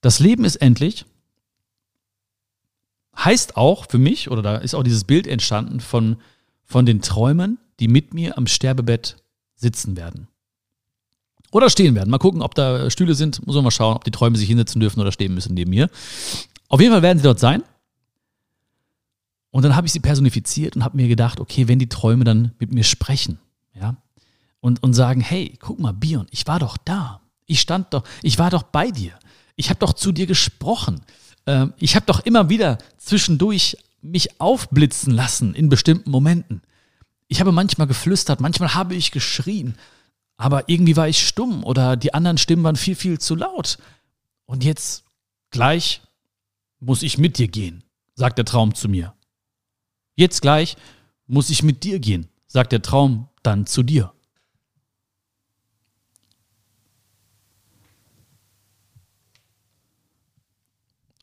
Das 0.00 0.20
Leben 0.20 0.44
ist 0.44 0.56
endlich 0.56 1.06
heißt 3.16 3.56
auch 3.56 3.86
für 3.88 3.98
mich, 3.98 4.30
oder 4.30 4.42
da 4.42 4.56
ist 4.56 4.74
auch 4.74 4.82
dieses 4.82 5.04
Bild 5.04 5.26
entstanden 5.26 5.80
von, 5.80 6.16
von 6.64 6.86
den 6.86 7.00
Träumen, 7.00 7.58
die 7.80 7.88
mit 7.88 8.14
mir 8.14 8.36
am 8.38 8.46
Sterbebett 8.46 9.16
sitzen 9.56 9.96
werden. 9.96 10.28
Oder 11.50 11.70
stehen 11.70 11.94
werden. 11.94 12.10
Mal 12.10 12.18
gucken, 12.18 12.42
ob 12.42 12.54
da 12.54 12.90
Stühle 12.90 13.14
sind. 13.14 13.46
Muss 13.46 13.54
man 13.54 13.64
mal 13.64 13.70
schauen, 13.70 13.96
ob 13.96 14.04
die 14.04 14.10
Träume 14.10 14.36
sich 14.36 14.48
hinsetzen 14.48 14.80
dürfen 14.80 15.00
oder 15.00 15.12
stehen 15.12 15.34
müssen 15.34 15.54
neben 15.54 15.70
mir. 15.70 15.88
Auf 16.68 16.80
jeden 16.80 16.92
Fall 16.92 17.02
werden 17.02 17.18
sie 17.18 17.24
dort 17.24 17.38
sein. 17.38 17.62
Und 19.50 19.62
dann 19.62 19.76
habe 19.76 19.86
ich 19.86 19.92
sie 19.92 20.00
personifiziert 20.00 20.74
und 20.74 20.82
habe 20.82 20.96
mir 20.96 21.06
gedacht, 21.06 21.38
okay, 21.38 21.68
wenn 21.68 21.78
die 21.78 21.88
Träume 21.88 22.24
dann 22.24 22.50
mit 22.58 22.72
mir 22.72 22.82
sprechen, 22.82 23.38
ja, 23.72 23.96
und, 24.58 24.82
und 24.82 24.94
sagen, 24.94 25.20
hey, 25.20 25.56
guck 25.60 25.78
mal, 25.78 25.92
Bion, 25.92 26.26
ich 26.32 26.46
war 26.48 26.58
doch 26.58 26.76
da. 26.76 27.20
Ich 27.46 27.60
stand 27.60 27.94
doch, 27.94 28.02
ich 28.22 28.38
war 28.38 28.50
doch 28.50 28.64
bei 28.64 28.90
dir. 28.90 29.12
Ich 29.54 29.70
habe 29.70 29.78
doch 29.78 29.92
zu 29.92 30.10
dir 30.10 30.26
gesprochen. 30.26 31.02
Ähm, 31.46 31.72
ich 31.78 31.94
habe 31.94 32.06
doch 32.06 32.20
immer 32.20 32.48
wieder 32.48 32.78
zwischendurch 32.96 33.76
mich 34.02 34.40
aufblitzen 34.40 35.12
lassen 35.12 35.54
in 35.54 35.68
bestimmten 35.68 36.10
Momenten. 36.10 36.62
Ich 37.28 37.40
habe 37.40 37.52
manchmal 37.52 37.86
geflüstert, 37.86 38.40
manchmal 38.40 38.74
habe 38.74 38.94
ich 38.94 39.10
geschrien, 39.10 39.76
aber 40.36 40.68
irgendwie 40.68 40.96
war 40.96 41.08
ich 41.08 41.26
stumm 41.26 41.64
oder 41.64 41.96
die 41.96 42.14
anderen 42.14 42.38
Stimmen 42.38 42.64
waren 42.64 42.76
viel, 42.76 42.96
viel 42.96 43.18
zu 43.18 43.34
laut. 43.34 43.78
Und 44.46 44.64
jetzt 44.64 45.04
gleich 45.50 46.02
muss 46.80 47.02
ich 47.02 47.18
mit 47.18 47.38
dir 47.38 47.48
gehen, 47.48 47.82
sagt 48.14 48.38
der 48.38 48.44
Traum 48.44 48.74
zu 48.74 48.88
mir. 48.88 49.14
Jetzt 50.16 50.42
gleich 50.42 50.76
muss 51.26 51.50
ich 51.50 51.62
mit 51.62 51.84
dir 51.84 51.98
gehen, 51.98 52.28
sagt 52.46 52.72
der 52.72 52.82
Traum 52.82 53.28
dann 53.42 53.66
zu 53.66 53.82
dir. 53.82 54.12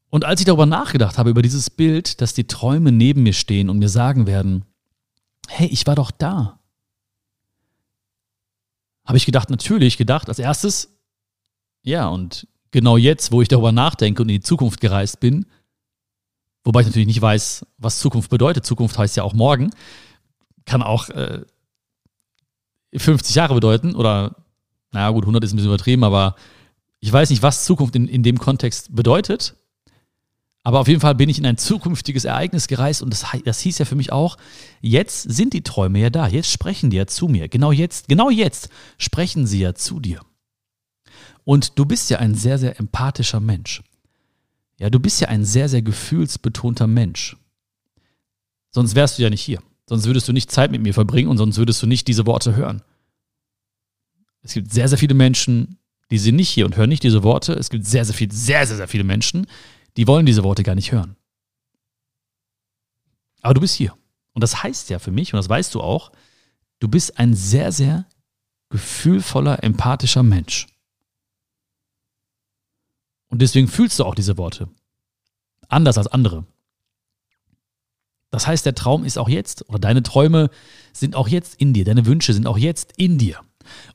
Und 0.10 0.26
als 0.26 0.42
ich 0.42 0.46
darüber 0.46 0.66
nachgedacht 0.66 1.18
habe, 1.18 1.30
über 1.30 1.42
dieses 1.42 1.70
Bild, 1.70 2.20
dass 2.20 2.34
die 2.34 2.46
Träume 2.46 2.92
neben 2.92 3.24
mir 3.24 3.32
stehen 3.32 3.70
und 3.70 3.80
mir 3.80 3.88
sagen 3.88 4.28
werden, 4.28 4.66
hey, 5.52 5.68
ich 5.68 5.86
war 5.86 5.96
doch 5.96 6.12
da, 6.12 6.60
habe 9.06 9.18
ich 9.18 9.26
gedacht, 9.26 9.50
natürlich 9.50 9.98
gedacht, 9.98 10.30
als 10.30 10.40
erstes, 10.40 10.98
ja, 11.84 12.08
und 12.08 12.48
genau 12.72 12.98
jetzt, 12.98 13.32
wo 13.32 13.42
ich 13.42 13.48
darüber 13.48 13.72
nachdenke 13.72 14.22
und 14.22 14.30
in 14.30 14.36
die 14.36 14.42
Zukunft 14.42 14.80
gereist 14.80 15.20
bin, 15.20 15.46
wobei 16.64 16.82
ich 16.82 16.88
natürlich 16.88 17.08
nicht 17.08 17.22
weiß, 17.22 17.66
was 17.78 18.00
Zukunft 18.00 18.30
bedeutet, 18.30 18.66
Zukunft 18.66 18.98
heißt 18.98 19.18
ja 19.18 19.24
auch 19.24 19.34
morgen, 19.34 19.72
kann 20.66 20.82
auch 20.82 21.10
äh, 21.10 21.42
50 22.96 23.36
Jahre 23.36 23.54
bedeuten 23.54 23.96
oder, 23.96 24.36
naja 24.92 25.10
gut, 25.10 25.24
100 25.24 25.44
ist 25.44 25.54
ein 25.54 25.58
bisschen 25.58 25.72
übertrieben, 25.72 26.04
aber 26.04 26.36
ich 27.00 27.12
weiß 27.12 27.30
nicht, 27.32 27.44
was 27.44 27.66
Zukunft 27.66 27.96
in, 27.96 28.08
in 28.08 28.24
dem 28.24 28.38
Kontext 28.38 28.96
bedeutet. 28.96 29.56
Aber 30.64 30.80
auf 30.80 30.88
jeden 30.88 31.02
Fall 31.02 31.16
bin 31.16 31.30
ich 31.30 31.40
in 31.40 31.46
ein 31.46 31.58
zukünftiges 31.58 32.26
Ereignis 32.26 32.68
gereist 32.68 33.02
und 33.02 33.10
das, 33.10 33.26
das 33.46 33.60
hieß 33.62 33.80
ja 33.80 33.86
für 33.86 33.96
mich 33.96 34.12
auch, 34.12 34.38
jetzt 34.82 35.24
sind 35.24 35.54
die 35.54 35.64
Träume 35.64 36.00
ja 36.00 36.10
da, 36.10 36.28
jetzt 36.28 36.52
sprechen 36.52 36.92
die 36.92 36.98
ja 36.98 37.08
zu 37.08 37.28
mir. 37.28 37.50
Genau 37.50 37.72
jetzt, 37.72 38.08
genau 38.08 38.30
jetzt 38.30 38.70
sprechen 38.98 39.48
sie 39.48 39.60
ja 39.60 39.74
zu 39.74 40.00
dir. 40.00 40.22
Und 41.44 41.80
du 41.80 41.86
bist 41.86 42.12
ja 42.12 42.20
ein 42.20 42.36
sehr, 42.36 42.60
sehr 42.60 42.80
empathischer 42.80 43.40
Mensch. 43.40 43.82
Ja, 44.78 44.90
du 44.90 45.00
bist 45.00 45.20
ja 45.22 45.28
ein 45.30 45.46
sehr, 45.46 45.68
sehr 45.68 45.82
gefühlsbetonter 45.82 46.88
Mensch. 46.88 47.38
Sonst 48.70 48.96
wärst 48.96 49.18
du 49.18 49.24
ja 49.24 49.30
nicht 49.30 49.42
hier. 49.42 49.60
Sonst 49.88 50.06
würdest 50.06 50.28
du 50.28 50.34
nicht 50.34 50.52
Zeit 50.52 50.72
mit 50.72 50.82
mir 50.82 50.94
verbringen 50.94 51.30
und 51.30 51.38
sonst 51.38 51.58
würdest 51.58 51.82
du 51.82 51.88
nicht 51.88 52.08
diese 52.08 52.26
Worte 52.26 52.56
hören. 52.56 52.82
Es 54.44 54.54
gibt 54.54 54.72
sehr, 54.72 54.88
sehr 54.88 54.98
viele 54.98 55.14
Menschen, 55.14 55.78
die 56.12 56.18
sind 56.18 56.36
nicht 56.36 56.50
hier 56.50 56.66
und 56.66 56.78
hören 56.78 56.90
nicht 56.90 57.04
diese 57.04 57.24
Worte. 57.24 57.54
Es 57.54 57.70
gibt 57.70 57.86
sehr, 57.86 58.06
sehr 58.06 58.16
viele, 58.16 58.34
sehr, 58.34 58.66
sehr, 58.66 58.78
sehr 58.78 58.88
viele 58.88 59.04
Menschen, 59.04 59.48
die 59.98 60.08
wollen 60.08 60.26
diese 60.26 60.44
Worte 60.44 60.64
gar 60.64 60.76
nicht 60.76 60.92
hören. 60.92 61.16
Aber 63.42 63.54
du 63.54 63.62
bist 63.62 63.76
hier. 63.76 63.98
Und 64.34 64.42
das 64.44 64.64
heißt 64.64 64.90
ja 64.90 65.00
für 65.00 65.12
mich, 65.12 65.34
und 65.34 65.38
das 65.38 65.50
weißt 65.50 65.74
du 65.76 65.82
auch, 65.82 66.12
du 66.80 66.88
bist 66.88 67.18
ein 67.18 67.34
sehr, 67.36 67.72
sehr 67.72 68.06
gefühlvoller, 68.70 69.64
empathischer 69.64 70.24
Mensch. 70.24 70.68
Und 73.28 73.42
deswegen 73.42 73.68
fühlst 73.68 74.00
du 74.00 74.06
auch 74.06 74.16
diese 74.16 74.38
Worte. 74.38 74.70
Anders 75.68 75.98
als 75.98 76.08
andere. 76.08 76.46
Das 78.30 78.48
heißt, 78.48 78.66
der 78.66 78.76
Traum 78.76 79.04
ist 79.04 79.18
auch 79.18 79.30
jetzt, 79.30 79.68
oder 79.70 79.80
deine 79.80 80.04
Träume 80.04 80.50
sind 80.94 81.16
auch 81.16 81.28
jetzt 81.28 81.56
in 81.56 81.74
dir, 81.74 81.84
deine 81.84 82.06
Wünsche 82.06 82.34
sind 82.34 82.48
auch 82.48 82.58
jetzt 82.58 82.94
in 82.98 83.18
dir. 83.18 83.40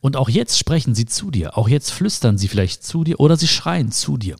Und 0.00 0.16
auch 0.16 0.28
jetzt 0.28 0.58
sprechen 0.58 0.94
sie 0.94 1.06
zu 1.06 1.30
dir, 1.30 1.56
auch 1.56 1.68
jetzt 1.68 1.90
flüstern 1.90 2.38
sie 2.38 2.48
vielleicht 2.48 2.84
zu 2.84 3.02
dir 3.02 3.18
oder 3.18 3.36
sie 3.36 3.48
schreien 3.48 3.90
zu 3.90 4.16
dir. 4.16 4.36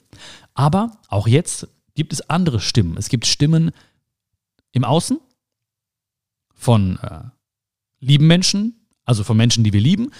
Aber 0.57 0.91
auch 1.09 1.29
jetzt 1.29 1.69
gibt 1.95 2.15
es 2.15 2.29
andere 2.31 2.61
Stimmen. 2.61 2.97
Es 2.97 3.11
gibt 3.11 3.27
Stimmen 3.27 3.71
im 4.73 4.85
Außen 4.85 5.21
von 6.55 6.99
äh, 7.03 7.25
lieben 8.01 8.27
Menschen, 8.27 8.75
also 9.05 9.23
von 9.23 9.37
Menschen, 9.37 9.65
die 9.65 9.75
wir 9.75 9.81
lieben, 9.81 10.11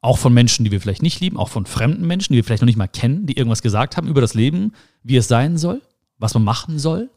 auch 0.00 0.16
von 0.16 0.32
Menschen, 0.32 0.64
die 0.64 0.70
wir 0.70 0.80
vielleicht 0.80 1.02
nicht 1.02 1.20
lieben, 1.20 1.36
auch 1.36 1.50
von 1.50 1.66
fremden 1.66 2.06
Menschen, 2.06 2.32
die 2.32 2.38
wir 2.38 2.44
vielleicht 2.44 2.62
noch 2.62 2.66
nicht 2.66 2.78
mal 2.78 2.88
kennen, 2.88 3.26
die 3.26 3.36
irgendwas 3.36 3.60
gesagt 3.60 3.96
haben 3.96 4.08
über 4.08 4.22
das 4.22 4.32
Leben, 4.32 4.72
wie 5.02 5.16
es 5.16 5.28
sein 5.28 5.58
soll, 5.58 5.82
was 6.18 6.32
man 6.32 6.42
machen 6.42 6.78
soll, 6.78 7.10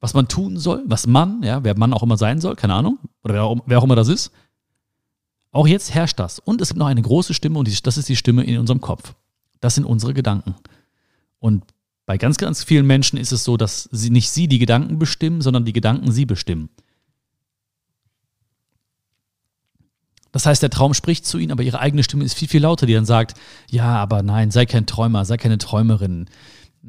was 0.00 0.14
man 0.14 0.26
tun 0.26 0.56
soll, 0.56 0.82
was 0.86 1.06
man, 1.06 1.42
ja, 1.42 1.62
wer 1.64 1.76
Mann 1.76 1.92
auch 1.92 2.02
immer 2.02 2.16
sein 2.16 2.40
soll, 2.40 2.56
keine 2.56 2.74
Ahnung, 2.74 2.98
oder 3.22 3.34
wer 3.34 3.44
auch, 3.44 3.58
wer 3.66 3.78
auch 3.78 3.84
immer 3.84 3.94
das 3.96 4.08
ist. 4.08 4.32
Auch 5.52 5.66
jetzt 5.66 5.92
herrscht 5.94 6.18
das. 6.18 6.38
Und 6.38 6.62
es 6.62 6.68
gibt 6.68 6.78
noch 6.78 6.86
eine 6.86 7.02
große 7.02 7.34
Stimme 7.34 7.58
und 7.58 7.86
das 7.86 7.98
ist 7.98 8.08
die 8.08 8.16
Stimme 8.16 8.44
in 8.44 8.58
unserem 8.58 8.80
Kopf. 8.80 9.14
Das 9.60 9.74
sind 9.74 9.84
unsere 9.84 10.14
Gedanken. 10.14 10.54
Und 11.38 11.64
bei 12.06 12.18
ganz, 12.18 12.38
ganz 12.38 12.64
vielen 12.64 12.86
Menschen 12.86 13.18
ist 13.18 13.32
es 13.32 13.44
so, 13.44 13.56
dass 13.56 13.88
sie 13.92 14.10
nicht 14.10 14.30
sie 14.30 14.48
die 14.48 14.58
Gedanken 14.58 14.98
bestimmen, 14.98 15.42
sondern 15.42 15.64
die 15.64 15.72
Gedanken 15.72 16.10
sie 16.10 16.24
bestimmen. 16.24 16.70
Das 20.32 20.46
heißt, 20.46 20.62
der 20.62 20.70
Traum 20.70 20.94
spricht 20.94 21.26
zu 21.26 21.38
ihnen, 21.38 21.52
aber 21.52 21.62
ihre 21.62 21.80
eigene 21.80 22.02
Stimme 22.02 22.24
ist 22.24 22.34
viel, 22.34 22.48
viel 22.48 22.62
lauter, 22.62 22.86
die 22.86 22.94
dann 22.94 23.06
sagt, 23.06 23.34
ja, 23.70 23.96
aber 23.96 24.22
nein, 24.22 24.50
sei 24.50 24.66
kein 24.66 24.86
Träumer, 24.86 25.24
sei 25.24 25.36
keine 25.36 25.58
Träumerin. 25.58 26.28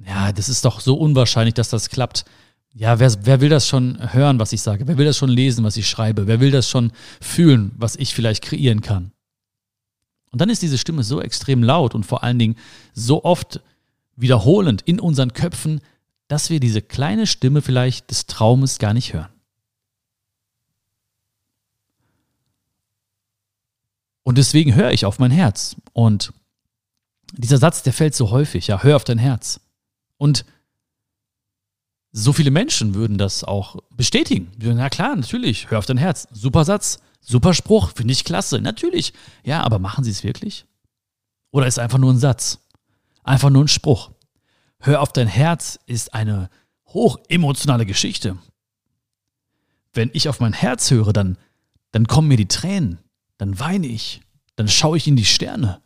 Ja, 0.06 0.32
das 0.32 0.50
ist 0.50 0.66
doch 0.66 0.80
so 0.80 0.96
unwahrscheinlich, 0.96 1.54
dass 1.54 1.70
das 1.70 1.90
klappt. 1.90 2.26
Ja, 2.74 3.00
wer, 3.00 3.14
wer 3.26 3.42
will 3.42 3.50
das 3.50 3.68
schon 3.68 4.14
hören, 4.14 4.40
was 4.40 4.54
ich 4.54 4.62
sage? 4.62 4.88
Wer 4.88 4.98
will 4.98 5.06
das 5.06 5.18
schon 5.18 5.30
lesen, 5.30 5.64
was 5.64 5.78
ich 5.78 5.90
schreibe? 5.90 6.28
Wer 6.28 6.40
will 6.40 6.52
das 6.52 6.70
schon 6.70 6.92
fühlen, 7.20 7.72
was 7.76 7.96
ich 7.96 8.14
vielleicht 8.14 8.44
kreieren 8.44 8.82
kann? 8.82 9.12
Und 10.32 10.42
dann 10.42 10.50
ist 10.50 10.62
diese 10.62 10.78
Stimme 10.78 11.04
so 11.04 11.22
extrem 11.22 11.64
laut 11.64 11.96
und 11.96 12.06
vor 12.06 12.24
allen 12.24 12.38
Dingen 12.38 12.56
so 12.94 13.24
oft 13.24 13.62
wiederholend 14.20 14.82
in 14.82 15.00
unseren 15.00 15.34
Köpfen, 15.34 15.82
dass 16.28 16.50
wir 16.50 16.60
diese 16.60 16.82
kleine 16.82 17.28
Stimme 17.28 17.62
vielleicht 17.62 18.12
des 18.12 18.26
Traumes 18.26 18.78
gar 18.80 18.94
nicht 18.94 19.14
hören. 19.14 19.30
Und 24.24 24.38
deswegen 24.38 24.76
höre 24.76 24.92
ich 24.92 25.06
auf 25.06 25.18
mein 25.18 25.32
Herz. 25.32 25.76
Und 25.94 26.34
dieser 27.34 27.58
Satz, 27.58 27.82
der 27.82 27.94
fällt 27.94 28.14
so 28.14 28.30
häufig, 28.30 28.68
ja, 28.68 28.84
hör 28.84 28.96
auf 28.96 29.04
dein 29.04 29.18
Herz. 29.18 29.60
Und 30.18 30.46
so 32.12 32.34
viele 32.34 32.52
Menschen 32.52 32.94
würden 32.96 33.18
das 33.18 33.44
auch 33.44 33.78
bestätigen. 33.96 34.52
Na 34.58 34.90
klar, 34.90 35.16
natürlich, 35.16 35.72
hör 35.72 35.80
auf 35.80 35.86
dein 35.86 35.98
Herz. 35.98 36.28
Super 36.32 36.66
Satz. 36.66 37.00
Super 37.22 37.54
Spruch, 37.54 37.92
finde 37.96 38.14
ich 38.14 38.24
klasse. 38.24 38.62
Natürlich. 38.62 39.14
Ja, 39.44 39.64
aber 39.64 39.80
machen 39.80 40.04
Sie 40.04 40.12
es 40.12 40.24
wirklich? 40.24 40.66
Oder 41.52 41.68
ist 41.68 41.80
einfach 41.80 41.98
nur 41.98 42.14
ein 42.14 42.20
Satz? 42.20 42.60
Einfach 43.30 43.52
nur 43.52 43.64
ein 43.64 43.68
Spruch. 43.68 44.10
Hör 44.80 45.04
auf 45.04 45.14
dein 45.14 45.28
Herz 45.28 45.78
ist 45.86 46.16
eine 46.16 46.50
hochemotionale 46.88 47.86
Geschichte. 47.86 48.40
Wenn 49.94 50.10
ich 50.14 50.30
auf 50.30 50.40
mein 50.40 50.54
Herz 50.54 50.90
höre, 50.90 51.14
dann, 51.14 51.38
dann 51.92 52.08
kommen 52.08 52.28
mir 52.28 52.38
die 52.38 52.48
Tränen, 52.48 52.98
dann 53.38 53.60
weine 53.60 53.86
ich, 53.86 54.22
dann 54.56 54.68
schaue 54.68 54.98
ich 54.98 55.06
in 55.06 55.16
die 55.16 55.26
Sterne. 55.26 55.80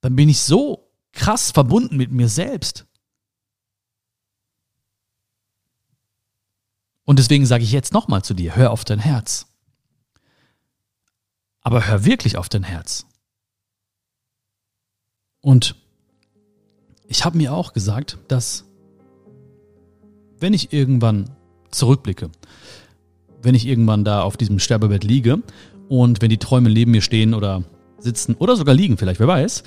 Dann 0.00 0.16
bin 0.16 0.30
ich 0.30 0.40
so 0.40 0.90
krass 1.12 1.50
verbunden 1.50 1.98
mit 1.98 2.10
mir 2.10 2.30
selbst. 2.30 2.86
Und 7.04 7.18
deswegen 7.18 7.44
sage 7.44 7.64
ich 7.64 7.72
jetzt 7.72 7.92
nochmal 7.92 8.24
zu 8.24 8.32
dir, 8.32 8.56
hör 8.56 8.70
auf 8.70 8.86
dein 8.86 9.00
Herz. 9.00 9.46
Aber 11.60 11.86
hör 11.86 12.06
wirklich 12.06 12.38
auf 12.38 12.48
dein 12.48 12.64
Herz. 12.64 13.04
Und 15.44 15.76
ich 17.06 17.26
habe 17.26 17.36
mir 17.36 17.52
auch 17.52 17.74
gesagt, 17.74 18.16
dass 18.28 18.64
wenn 20.40 20.54
ich 20.54 20.72
irgendwann 20.72 21.28
zurückblicke, 21.70 22.30
wenn 23.42 23.54
ich 23.54 23.66
irgendwann 23.66 24.04
da 24.04 24.22
auf 24.22 24.38
diesem 24.38 24.58
Sterbebett 24.58 25.04
liege 25.04 25.42
und 25.90 26.22
wenn 26.22 26.30
die 26.30 26.38
Träume 26.38 26.70
neben 26.70 26.92
mir 26.92 27.02
stehen 27.02 27.34
oder 27.34 27.62
sitzen 27.98 28.34
oder 28.36 28.56
sogar 28.56 28.74
liegen, 28.74 28.96
vielleicht, 28.96 29.20
wer 29.20 29.28
weiß, 29.28 29.64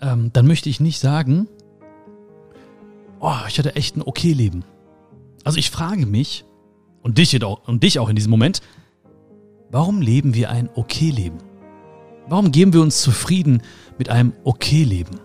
ähm, 0.00 0.30
dann 0.32 0.46
möchte 0.46 0.68
ich 0.68 0.78
nicht 0.78 1.00
sagen, 1.00 1.48
oh, 3.18 3.34
ich 3.48 3.58
hatte 3.58 3.74
echt 3.74 3.96
ein 3.96 4.02
okay 4.02 4.32
Leben. 4.32 4.64
Also 5.42 5.58
ich 5.58 5.72
frage 5.72 6.06
mich, 6.06 6.44
und 7.02 7.18
dich, 7.18 7.36
und 7.42 7.82
dich 7.82 7.98
auch 7.98 8.08
in 8.08 8.14
diesem 8.14 8.30
Moment, 8.30 8.60
warum 9.72 10.00
leben 10.00 10.34
wir 10.34 10.50
ein 10.50 10.68
okay 10.76 11.10
Leben? 11.10 11.38
Warum 12.28 12.50
geben 12.50 12.72
wir 12.72 12.82
uns 12.82 13.00
zufrieden 13.02 13.62
mit 13.98 14.08
einem 14.10 14.32
okay 14.44 14.82
Leben? 14.82 15.20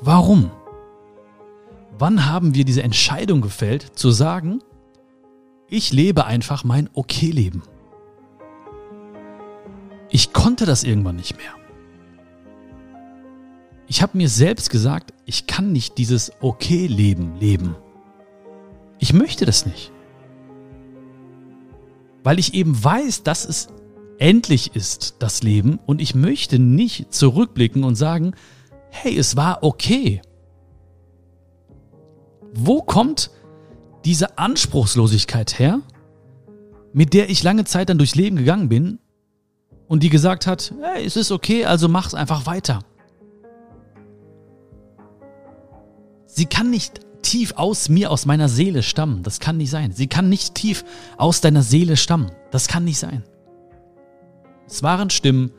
Warum? 0.00 0.50
Wann 1.98 2.26
haben 2.26 2.54
wir 2.54 2.64
diese 2.64 2.82
Entscheidung 2.82 3.40
gefällt, 3.40 3.98
zu 3.98 4.10
sagen, 4.10 4.60
ich 5.68 5.92
lebe 5.92 6.26
einfach 6.26 6.64
mein 6.64 6.90
okay 6.92 7.30
Leben? 7.30 7.62
Ich 10.10 10.32
konnte 10.32 10.66
das 10.66 10.84
irgendwann 10.84 11.16
nicht 11.16 11.36
mehr. 11.36 11.54
Ich 13.86 14.02
habe 14.02 14.18
mir 14.18 14.28
selbst 14.28 14.70
gesagt, 14.70 15.14
ich 15.24 15.46
kann 15.46 15.72
nicht 15.72 15.98
dieses 15.98 16.32
okay 16.40 16.86
Leben 16.86 17.36
leben. 17.40 17.76
Ich 18.98 19.12
möchte 19.12 19.46
das 19.46 19.66
nicht. 19.66 19.92
Weil 22.22 22.38
ich 22.38 22.54
eben 22.54 22.82
weiß, 22.82 23.22
dass 23.22 23.44
es 23.44 23.68
endlich 24.18 24.74
ist, 24.74 25.16
das 25.18 25.42
Leben, 25.42 25.78
und 25.86 26.00
ich 26.00 26.14
möchte 26.14 26.58
nicht 26.58 27.12
zurückblicken 27.12 27.84
und 27.84 27.94
sagen, 27.96 28.34
hey, 28.90 29.16
es 29.16 29.36
war 29.36 29.62
okay. 29.62 30.22
Wo 32.54 32.82
kommt 32.82 33.30
diese 34.04 34.38
Anspruchslosigkeit 34.38 35.58
her, 35.58 35.80
mit 36.92 37.12
der 37.12 37.28
ich 37.28 37.42
lange 37.42 37.64
Zeit 37.64 37.88
dann 37.88 37.98
durchs 37.98 38.14
Leben 38.14 38.36
gegangen 38.36 38.68
bin 38.68 38.98
und 39.88 40.02
die 40.02 40.10
gesagt 40.10 40.46
hat, 40.46 40.72
hey, 40.80 41.04
es 41.04 41.16
ist 41.16 41.32
okay, 41.32 41.64
also 41.64 41.88
mach's 41.88 42.14
einfach 42.14 42.46
weiter. 42.46 42.80
Sie 46.26 46.46
kann 46.46 46.70
nicht 46.70 47.00
tief 47.22 47.54
aus 47.56 47.88
mir, 47.88 48.10
aus 48.10 48.26
meiner 48.26 48.48
Seele 48.48 48.82
stammen. 48.82 49.22
Das 49.22 49.40
kann 49.40 49.56
nicht 49.56 49.70
sein. 49.70 49.92
Sie 49.92 50.06
kann 50.06 50.28
nicht 50.28 50.54
tief 50.54 50.84
aus 51.16 51.40
deiner 51.40 51.62
Seele 51.62 51.96
stammen. 51.96 52.30
Das 52.50 52.68
kann 52.68 52.84
nicht 52.84 52.98
sein. 52.98 53.24
Es 54.66 54.82
waren 54.82 55.10
Stimmen, 55.10 55.50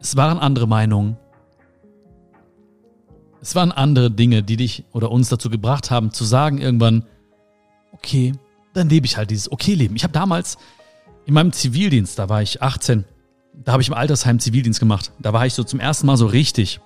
es 0.00 0.16
waren 0.16 0.38
andere 0.38 0.66
Meinungen, 0.66 1.16
es 3.40 3.54
waren 3.54 3.72
andere 3.72 4.10
Dinge, 4.10 4.42
die 4.42 4.56
dich 4.56 4.84
oder 4.92 5.10
uns 5.10 5.28
dazu 5.28 5.50
gebracht 5.50 5.90
haben, 5.90 6.12
zu 6.12 6.24
sagen 6.24 6.58
irgendwann, 6.58 7.04
okay, 7.92 8.32
dann 8.72 8.88
lebe 8.88 9.06
ich 9.06 9.16
halt 9.16 9.30
dieses 9.30 9.50
Okay-Leben. 9.50 9.96
Ich 9.96 10.04
habe 10.04 10.12
damals 10.12 10.58
in 11.26 11.34
meinem 11.34 11.52
Zivildienst, 11.52 12.18
da 12.18 12.28
war 12.28 12.42
ich 12.42 12.62
18, 12.62 13.04
da 13.52 13.72
habe 13.72 13.82
ich 13.82 13.88
im 13.88 13.94
Altersheim 13.94 14.38
Zivildienst 14.38 14.80
gemacht. 14.80 15.12
Da 15.18 15.32
war 15.32 15.46
ich 15.46 15.54
so 15.54 15.64
zum 15.64 15.80
ersten 15.80 16.06
Mal 16.06 16.16
so 16.16 16.26
richtig 16.26 16.80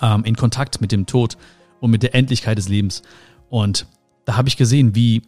ähm, 0.00 0.24
in 0.24 0.36
Kontakt 0.36 0.80
mit 0.80 0.92
dem 0.92 1.06
Tod 1.06 1.36
und 1.80 1.90
mit 1.90 2.02
der 2.02 2.14
Endlichkeit 2.14 2.58
des 2.58 2.68
Lebens. 2.68 3.02
Und 3.48 3.86
da 4.24 4.36
habe 4.36 4.48
ich 4.48 4.56
gesehen, 4.56 4.94
wie 4.94 5.22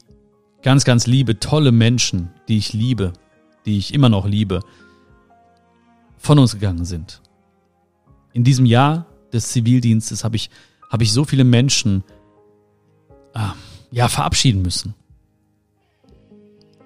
ganz, 0.62 0.85
ganz 0.85 1.07
liebe, 1.07 1.41
tolle 1.41 1.73
Menschen, 1.73 2.31
die 2.49 2.59
ich 2.59 2.73
liebe, 2.73 3.12
die 3.65 3.79
ich 3.79 3.95
immer 3.95 4.09
noch 4.09 4.27
liebe, 4.27 4.61
von 6.23 6.39
uns 6.39 6.53
gegangen 6.53 6.85
sind. 6.85 7.21
In 8.33 8.45
diesem 8.45 8.65
Jahr 8.65 9.07
des 9.33 9.49
Zivildienstes 9.49 10.25
habe 10.25 10.37
ich, 10.37 10.51
habe 10.89 11.03
ich 11.03 11.13
so 11.13 11.25
viele 11.25 11.45
Menschen 11.45 12.05
äh, 13.35 13.41
ja, 13.91 14.09
verabschieden 14.09 14.63
müssen. 14.63 14.95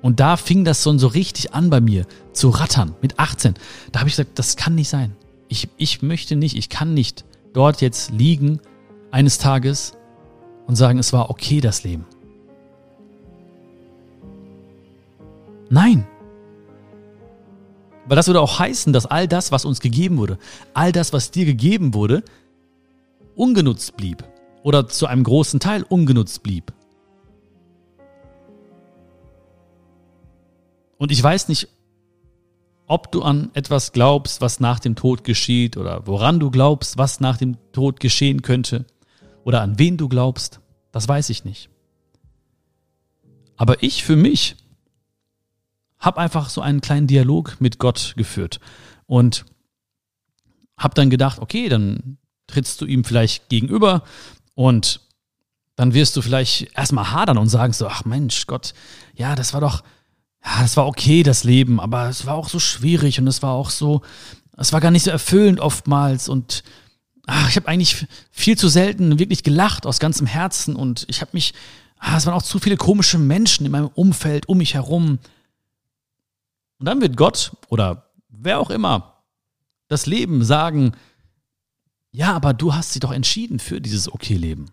Und 0.00 0.20
da 0.20 0.36
fing 0.36 0.64
das 0.64 0.82
so, 0.82 0.96
so 0.98 1.08
richtig 1.08 1.52
an 1.54 1.68
bei 1.68 1.80
mir 1.80 2.06
zu 2.32 2.48
rattern 2.48 2.94
mit 3.02 3.18
18. 3.18 3.54
Da 3.92 4.00
habe 4.00 4.08
ich 4.08 4.16
gesagt, 4.16 4.38
das 4.38 4.56
kann 4.56 4.74
nicht 4.74 4.88
sein. 4.88 5.14
Ich, 5.48 5.68
ich 5.76 6.02
möchte 6.02 6.34
nicht, 6.34 6.56
ich 6.56 6.68
kann 6.68 6.94
nicht 6.94 7.24
dort 7.52 7.80
jetzt 7.80 8.10
liegen 8.10 8.60
eines 9.10 9.38
Tages 9.38 9.96
und 10.66 10.76
sagen, 10.76 10.98
es 10.98 11.12
war 11.12 11.30
okay, 11.30 11.60
das 11.60 11.84
Leben. 11.84 12.06
Nein. 15.68 16.06
Weil 18.06 18.16
das 18.16 18.26
würde 18.26 18.40
auch 18.40 18.58
heißen, 18.58 18.92
dass 18.92 19.06
all 19.06 19.26
das, 19.26 19.52
was 19.52 19.64
uns 19.64 19.80
gegeben 19.80 20.16
wurde, 20.18 20.38
all 20.74 20.92
das, 20.92 21.12
was 21.12 21.30
dir 21.30 21.44
gegeben 21.44 21.94
wurde, 21.94 22.22
ungenutzt 23.34 23.96
blieb. 23.96 24.24
Oder 24.62 24.88
zu 24.88 25.06
einem 25.06 25.24
großen 25.24 25.60
Teil 25.60 25.82
ungenutzt 25.82 26.42
blieb. 26.42 26.72
Und 30.98 31.12
ich 31.12 31.22
weiß 31.22 31.48
nicht, 31.48 31.68
ob 32.86 33.10
du 33.10 33.22
an 33.22 33.50
etwas 33.54 33.92
glaubst, 33.92 34.40
was 34.40 34.60
nach 34.60 34.78
dem 34.78 34.94
Tod 34.94 35.24
geschieht, 35.24 35.76
oder 35.76 36.06
woran 36.06 36.40
du 36.40 36.50
glaubst, 36.50 36.98
was 36.98 37.20
nach 37.20 37.36
dem 37.36 37.56
Tod 37.72 38.00
geschehen 38.00 38.42
könnte 38.42 38.86
oder 39.44 39.60
an 39.60 39.78
wen 39.78 39.96
du 39.96 40.08
glaubst, 40.08 40.60
das 40.92 41.08
weiß 41.08 41.30
ich 41.30 41.44
nicht. 41.44 41.68
Aber 43.56 43.82
ich 43.82 44.04
für 44.04 44.16
mich 44.16 44.56
habe 46.06 46.20
einfach 46.20 46.48
so 46.48 46.62
einen 46.62 46.80
kleinen 46.80 47.08
Dialog 47.08 47.56
mit 47.60 47.78
Gott 47.78 48.14
geführt 48.16 48.60
und 49.06 49.44
habe 50.78 50.94
dann 50.94 51.10
gedacht, 51.10 51.40
okay, 51.40 51.68
dann 51.68 52.16
trittst 52.46 52.80
du 52.80 52.86
ihm 52.86 53.04
vielleicht 53.04 53.48
gegenüber 53.48 54.04
und 54.54 55.00
dann 55.74 55.94
wirst 55.94 56.16
du 56.16 56.22
vielleicht 56.22 56.76
erstmal 56.76 57.10
hadern 57.10 57.38
und 57.38 57.48
sagen 57.48 57.72
so, 57.72 57.88
ach 57.88 58.04
Mensch, 58.04 58.46
Gott, 58.46 58.72
ja, 59.14 59.34
das 59.34 59.52
war 59.52 59.60
doch, 59.60 59.82
ja, 60.44 60.62
das 60.62 60.76
war 60.76 60.86
okay, 60.86 61.24
das 61.24 61.42
Leben, 61.42 61.80
aber 61.80 62.08
es 62.08 62.24
war 62.24 62.36
auch 62.36 62.48
so 62.48 62.60
schwierig 62.60 63.18
und 63.18 63.26
es 63.26 63.42
war 63.42 63.52
auch 63.52 63.70
so, 63.70 64.02
es 64.56 64.72
war 64.72 64.80
gar 64.80 64.92
nicht 64.92 65.02
so 65.02 65.10
erfüllend 65.10 65.58
oftmals 65.58 66.28
und 66.28 66.62
ach, 67.26 67.48
ich 67.48 67.56
habe 67.56 67.66
eigentlich 67.66 68.06
viel 68.30 68.56
zu 68.56 68.68
selten 68.68 69.18
wirklich 69.18 69.42
gelacht 69.42 69.86
aus 69.86 69.98
ganzem 69.98 70.28
Herzen 70.28 70.76
und 70.76 71.04
ich 71.08 71.20
habe 71.20 71.32
mich, 71.34 71.52
ah, 71.98 72.16
es 72.16 72.26
waren 72.26 72.34
auch 72.34 72.42
zu 72.42 72.60
viele 72.60 72.76
komische 72.76 73.18
Menschen 73.18 73.66
in 73.66 73.72
meinem 73.72 73.88
Umfeld, 73.88 74.48
um 74.48 74.58
mich 74.58 74.74
herum. 74.74 75.18
Und 76.78 76.86
dann 76.86 77.00
wird 77.00 77.16
Gott 77.16 77.52
oder 77.68 78.10
wer 78.28 78.60
auch 78.60 78.70
immer 78.70 79.24
das 79.88 80.06
Leben 80.06 80.44
sagen, 80.44 80.92
ja, 82.10 82.34
aber 82.34 82.54
du 82.54 82.74
hast 82.74 82.92
sie 82.92 83.00
doch 83.00 83.12
entschieden 83.12 83.58
für 83.58 83.80
dieses 83.80 84.12
Okay-Leben. 84.12 84.70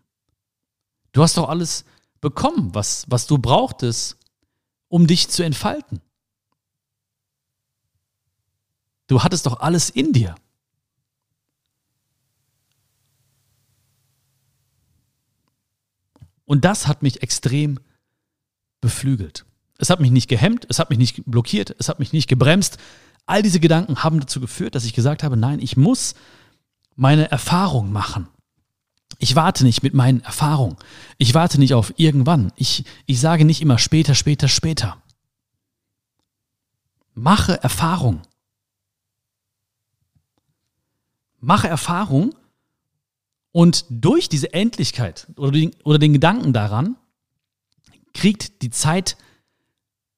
Du 1.11 1.21
hast 1.21 1.37
doch 1.37 1.49
alles 1.49 1.85
bekommen, 2.21 2.73
was, 2.73 3.05
was 3.09 3.27
du 3.27 3.37
brauchtest, 3.37 4.17
um 4.87 5.07
dich 5.07 5.29
zu 5.29 5.43
entfalten. 5.43 6.01
Du 9.07 9.23
hattest 9.23 9.45
doch 9.45 9.59
alles 9.59 9.89
in 9.89 10.13
dir. 10.13 10.35
Und 16.45 16.65
das 16.65 16.87
hat 16.87 17.03
mich 17.03 17.21
extrem 17.21 17.79
beflügelt. 18.81 19.45
Es 19.77 19.89
hat 19.89 19.99
mich 19.99 20.11
nicht 20.11 20.27
gehemmt, 20.27 20.65
es 20.69 20.79
hat 20.79 20.89
mich 20.89 20.99
nicht 20.99 21.23
blockiert, 21.25 21.75
es 21.79 21.89
hat 21.89 21.99
mich 21.99 22.13
nicht 22.13 22.27
gebremst. 22.27 22.77
All 23.25 23.41
diese 23.41 23.59
Gedanken 23.59 24.03
haben 24.03 24.19
dazu 24.19 24.39
geführt, 24.39 24.75
dass 24.75 24.85
ich 24.85 24.93
gesagt 24.93 25.23
habe, 25.23 25.37
nein, 25.37 25.59
ich 25.59 25.77
muss 25.77 26.15
meine 26.95 27.31
Erfahrung 27.31 27.91
machen. 27.91 28.27
Ich 29.19 29.35
warte 29.35 29.63
nicht 29.63 29.83
mit 29.83 29.93
meinen 29.93 30.21
Erfahrungen. 30.21 30.75
Ich 31.17 31.33
warte 31.33 31.59
nicht 31.59 31.73
auf 31.73 31.93
irgendwann. 31.97 32.51
Ich, 32.55 32.83
ich 33.05 33.19
sage 33.19 33.45
nicht 33.45 33.61
immer 33.61 33.77
später, 33.77 34.15
später, 34.15 34.47
später. 34.47 35.01
Mache 37.13 37.61
Erfahrung. 37.61 38.21
Mache 41.39 41.67
Erfahrung 41.67 42.35
und 43.51 43.85
durch 43.89 44.29
diese 44.29 44.53
Endlichkeit 44.53 45.27
oder 45.37 45.51
den, 45.51 45.71
oder 45.83 45.99
den 45.99 46.13
Gedanken 46.13 46.53
daran 46.53 46.95
kriegt 48.13 48.61
die 48.61 48.71
Zeit 48.71 49.15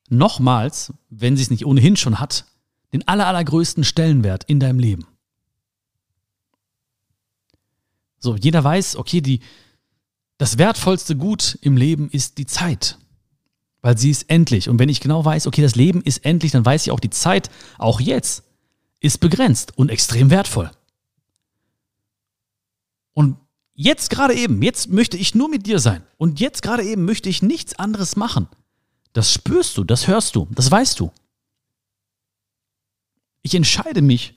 nochmals, 0.10 0.94
wenn 1.10 1.36
sie 1.36 1.44
es 1.44 1.50
nicht 1.50 1.66
ohnehin 1.66 1.96
schon 1.96 2.20
hat, 2.20 2.46
den 2.94 3.08
aller, 3.08 3.28
allergrößten 3.28 3.84
Stellenwert 3.84 4.44
in 4.46 4.60
deinem 4.60 4.80
Leben. 4.80 5.06
So, 8.20 8.36
jeder 8.36 8.64
weiß, 8.64 8.96
okay, 8.96 9.22
die, 9.22 9.42
das 10.38 10.58
wertvollste 10.58 11.16
Gut 11.16 11.58
im 11.62 11.78
Leben 11.78 12.10
ist 12.10 12.38
die 12.38 12.46
Zeit. 12.46 12.98
Weil 13.82 13.98
sie 13.98 14.10
ist 14.10 14.30
endlich. 14.30 14.68
Und 14.68 14.80
wenn 14.80 14.90
ich 14.90 15.00
genau 15.00 15.24
weiß, 15.24 15.46
okay, 15.46 15.62
das 15.62 15.76
Leben 15.76 16.02
ist 16.02 16.26
endlich, 16.26 16.52
dann 16.52 16.66
weiß 16.66 16.88
ich 16.88 16.92
auch, 16.92 17.00
die 17.00 17.12
Zeit, 17.12 17.52
auch 17.78 18.00
jetzt, 18.00 18.44
ist 19.00 19.20
begrenzt 19.20 19.78
und 19.78 19.90
extrem 19.90 20.32
wertvoll. 20.32 20.72
Und 23.14 23.38
jetzt 23.76 24.10
gerade 24.10 24.34
eben, 24.34 24.62
jetzt 24.64 24.90
möchte 24.90 25.18
ich 25.18 25.36
nur 25.36 25.50
mit 25.50 25.68
dir 25.68 25.80
sein. 25.80 26.02
Und 26.18 26.40
jetzt 26.40 26.64
gerade 26.64 26.84
eben 26.84 27.06
möchte 27.06 27.30
ich 27.30 27.44
nichts 27.44 27.78
anderes 27.78 28.16
machen. 28.16 28.48
Das 29.16 29.32
spürst 29.32 29.78
du, 29.78 29.86
das 29.86 30.10
hörst 30.10 30.36
du, 30.36 30.46
das 30.52 30.70
weißt 30.70 31.00
du. 31.00 31.10
Ich 33.44 33.56
entscheide 33.56 34.02
mich 34.02 34.34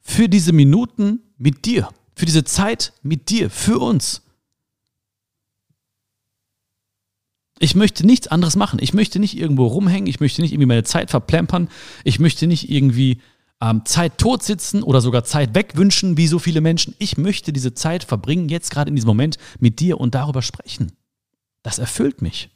für 0.00 0.30
diese 0.30 0.54
Minuten 0.54 1.20
mit 1.36 1.66
dir, 1.66 1.90
für 2.14 2.24
diese 2.24 2.42
Zeit 2.42 2.94
mit 3.02 3.28
dir, 3.28 3.50
für 3.50 3.78
uns. 3.78 4.22
Ich 7.58 7.74
möchte 7.74 8.06
nichts 8.06 8.28
anderes 8.28 8.56
machen. 8.56 8.78
Ich 8.80 8.94
möchte 8.94 9.18
nicht 9.18 9.36
irgendwo 9.36 9.66
rumhängen. 9.66 10.06
Ich 10.06 10.20
möchte 10.20 10.40
nicht 10.40 10.52
irgendwie 10.52 10.68
meine 10.68 10.84
Zeit 10.84 11.10
verplempern. 11.10 11.68
Ich 12.02 12.18
möchte 12.18 12.46
nicht 12.46 12.70
irgendwie 12.70 13.20
ähm, 13.60 13.84
Zeit 13.84 14.16
tot 14.16 14.42
sitzen 14.42 14.82
oder 14.82 15.02
sogar 15.02 15.24
Zeit 15.24 15.54
wegwünschen, 15.54 16.16
wie 16.16 16.28
so 16.28 16.38
viele 16.38 16.62
Menschen. 16.62 16.94
Ich 16.98 17.18
möchte 17.18 17.52
diese 17.52 17.74
Zeit 17.74 18.04
verbringen, 18.04 18.48
jetzt 18.48 18.70
gerade 18.70 18.88
in 18.88 18.96
diesem 18.96 19.08
Moment 19.08 19.36
mit 19.60 19.80
dir 19.80 20.00
und 20.00 20.14
darüber 20.14 20.40
sprechen. 20.40 20.92
Das 21.62 21.78
erfüllt 21.78 22.22
mich. 22.22 22.48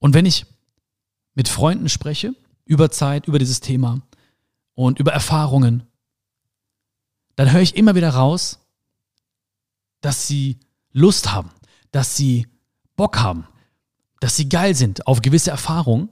Und 0.00 0.14
wenn 0.14 0.26
ich 0.26 0.46
mit 1.34 1.48
Freunden 1.48 1.88
spreche 1.88 2.34
über 2.64 2.90
Zeit, 2.90 3.28
über 3.28 3.38
dieses 3.38 3.60
Thema 3.60 4.02
und 4.74 4.98
über 4.98 5.12
Erfahrungen, 5.12 5.84
dann 7.36 7.52
höre 7.52 7.60
ich 7.60 7.76
immer 7.76 7.94
wieder 7.94 8.10
raus, 8.10 8.58
dass 10.00 10.26
sie 10.26 10.58
Lust 10.92 11.30
haben, 11.32 11.50
dass 11.92 12.16
sie 12.16 12.48
Bock 12.96 13.18
haben, 13.18 13.46
dass 14.20 14.36
sie 14.36 14.48
geil 14.48 14.74
sind 14.74 15.06
auf 15.06 15.22
gewisse 15.22 15.50
Erfahrungen, 15.50 16.08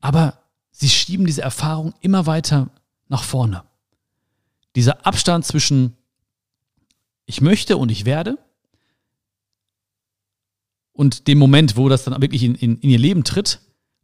aber 0.00 0.42
sie 0.70 0.88
schieben 0.88 1.26
diese 1.26 1.42
Erfahrung 1.42 1.94
immer 2.00 2.26
weiter 2.26 2.70
nach 3.08 3.22
vorne. 3.22 3.64
Dieser 4.74 5.06
Abstand 5.06 5.46
zwischen 5.46 5.96
ich 7.26 7.40
möchte 7.40 7.76
und 7.76 7.90
ich 7.90 8.04
werde 8.04 8.38
und 10.92 11.26
dem 11.28 11.38
Moment, 11.38 11.76
wo 11.76 11.88
das 11.88 12.04
dann 12.04 12.20
wirklich 12.20 12.42
in, 12.42 12.54
in, 12.54 12.78
in 12.78 12.90
ihr 12.90 12.98
Leben 12.98 13.24
tritt, 13.24 13.60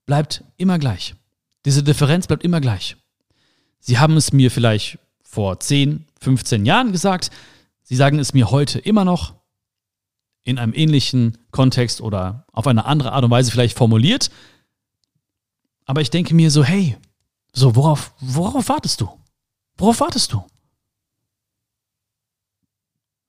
bleibt 0.06 0.44
immer 0.56 0.78
gleich. 0.78 1.14
Diese 1.64 1.82
Differenz 1.82 2.26
bleibt 2.26 2.44
immer 2.44 2.60
gleich. 2.60 2.96
Sie 3.80 3.98
haben 3.98 4.16
es 4.16 4.32
mir 4.32 4.50
vielleicht 4.50 4.98
vor 5.22 5.60
10, 5.60 6.06
15 6.20 6.64
Jahren 6.64 6.92
gesagt, 6.92 7.30
sie 7.82 7.96
sagen 7.96 8.18
es 8.18 8.32
mir 8.32 8.50
heute 8.50 8.78
immer 8.78 9.04
noch 9.04 9.34
in 10.44 10.58
einem 10.58 10.72
ähnlichen 10.72 11.36
Kontext 11.50 12.00
oder 12.00 12.46
auf 12.52 12.66
eine 12.66 12.86
andere 12.86 13.12
Art 13.12 13.24
und 13.24 13.30
Weise 13.30 13.50
vielleicht 13.50 13.76
formuliert. 13.76 14.30
Aber 15.84 16.00
ich 16.00 16.10
denke 16.10 16.34
mir 16.34 16.50
so, 16.50 16.64
hey, 16.64 16.96
so, 17.52 17.76
worauf, 17.76 18.14
worauf 18.20 18.68
wartest 18.68 19.00
du? 19.00 19.08
Worauf 19.76 20.00
wartest 20.00 20.32
du? 20.32 20.44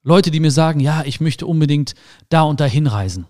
Leute, 0.04 0.32
die 0.32 0.40
mir 0.40 0.52
sagen, 0.52 0.80
ja, 0.80 1.04
ich 1.04 1.20
möchte 1.20 1.46
unbedingt 1.46 1.94
da 2.30 2.44
und 2.44 2.60
da 2.60 2.66
hinreisen. 2.66 3.28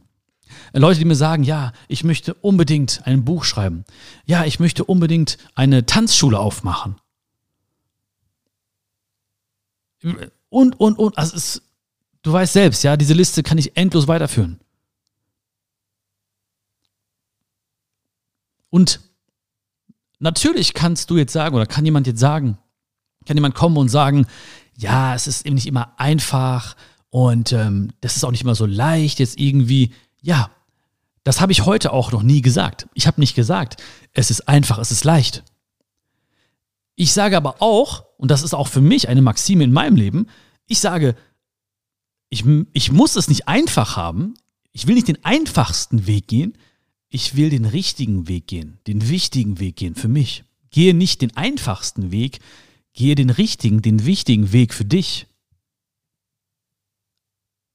Leute, 0.73 0.99
die 0.99 1.05
mir 1.05 1.15
sagen, 1.15 1.43
ja, 1.43 1.73
ich 1.87 2.03
möchte 2.03 2.33
unbedingt 2.33 3.01
ein 3.05 3.25
Buch 3.25 3.43
schreiben. 3.43 3.85
Ja, 4.25 4.45
ich 4.45 4.59
möchte 4.59 4.83
unbedingt 4.83 5.37
eine 5.55 5.85
Tanzschule 5.85 6.39
aufmachen. 6.39 6.95
Und, 10.49 10.79
und, 10.79 10.97
und. 10.97 11.17
Also 11.17 11.35
es, 11.35 11.61
Du 12.21 12.33
weißt 12.33 12.53
selbst, 12.53 12.83
ja, 12.83 12.97
diese 12.97 13.13
Liste 13.13 13.43
kann 13.43 13.57
ich 13.57 13.77
endlos 13.77 14.07
weiterführen. 14.07 14.59
Und 18.69 18.99
natürlich 20.19 20.73
kannst 20.73 21.09
du 21.09 21.17
jetzt 21.17 21.33
sagen, 21.33 21.55
oder 21.55 21.65
kann 21.65 21.85
jemand 21.85 22.07
jetzt 22.07 22.19
sagen, 22.19 22.57
kann 23.25 23.37
jemand 23.37 23.55
kommen 23.55 23.77
und 23.77 23.89
sagen, 23.89 24.27
ja, 24.77 25.15
es 25.15 25.27
ist 25.27 25.45
eben 25.45 25.55
nicht 25.55 25.65
immer 25.65 25.93
einfach 25.97 26.75
und 27.09 27.53
ähm, 27.53 27.93
das 28.01 28.17
ist 28.17 28.23
auch 28.23 28.31
nicht 28.31 28.43
immer 28.43 28.55
so 28.55 28.65
leicht, 28.65 29.19
jetzt 29.19 29.39
irgendwie, 29.39 29.93
ja, 30.21 30.51
das 31.23 31.41
habe 31.41 31.51
ich 31.51 31.65
heute 31.65 31.93
auch 31.93 32.11
noch 32.11 32.23
nie 32.23 32.41
gesagt. 32.41 32.87
Ich 32.93 33.07
habe 33.07 33.19
nicht 33.19 33.35
gesagt, 33.35 33.81
es 34.13 34.31
ist 34.31 34.47
einfach, 34.47 34.77
es 34.77 34.91
ist 34.91 35.03
leicht. 35.03 35.43
Ich 36.95 37.13
sage 37.13 37.37
aber 37.37 37.61
auch, 37.61 38.05
und 38.17 38.31
das 38.31 38.43
ist 38.43 38.53
auch 38.53 38.67
für 38.67 38.81
mich 38.81 39.07
eine 39.09 39.21
Maxime 39.21 39.63
in 39.63 39.71
meinem 39.71 39.95
Leben, 39.95 40.27
ich 40.65 40.79
sage, 40.79 41.15
ich, 42.29 42.43
ich 42.73 42.91
muss 42.91 43.15
es 43.15 43.27
nicht 43.27 43.47
einfach 43.47 43.97
haben. 43.97 44.35
Ich 44.71 44.87
will 44.87 44.95
nicht 44.95 45.07
den 45.07 45.23
einfachsten 45.23 46.07
Weg 46.07 46.27
gehen. 46.27 46.57
Ich 47.09 47.35
will 47.35 47.49
den 47.49 47.65
richtigen 47.65 48.27
Weg 48.27 48.47
gehen, 48.47 48.77
den 48.85 49.09
wichtigen 49.09 49.59
Weg 49.59 49.77
gehen 49.77 49.95
für 49.95 50.07
mich. 50.07 50.43
Gehe 50.69 50.93
nicht 50.93 51.21
den 51.21 51.35
einfachsten 51.35 52.11
Weg, 52.11 52.39
gehe 52.93 53.15
den 53.15 53.31
richtigen, 53.31 53.81
den 53.81 54.05
wichtigen 54.05 54.51
Weg 54.51 54.75
für 54.75 54.85
dich. 54.85 55.25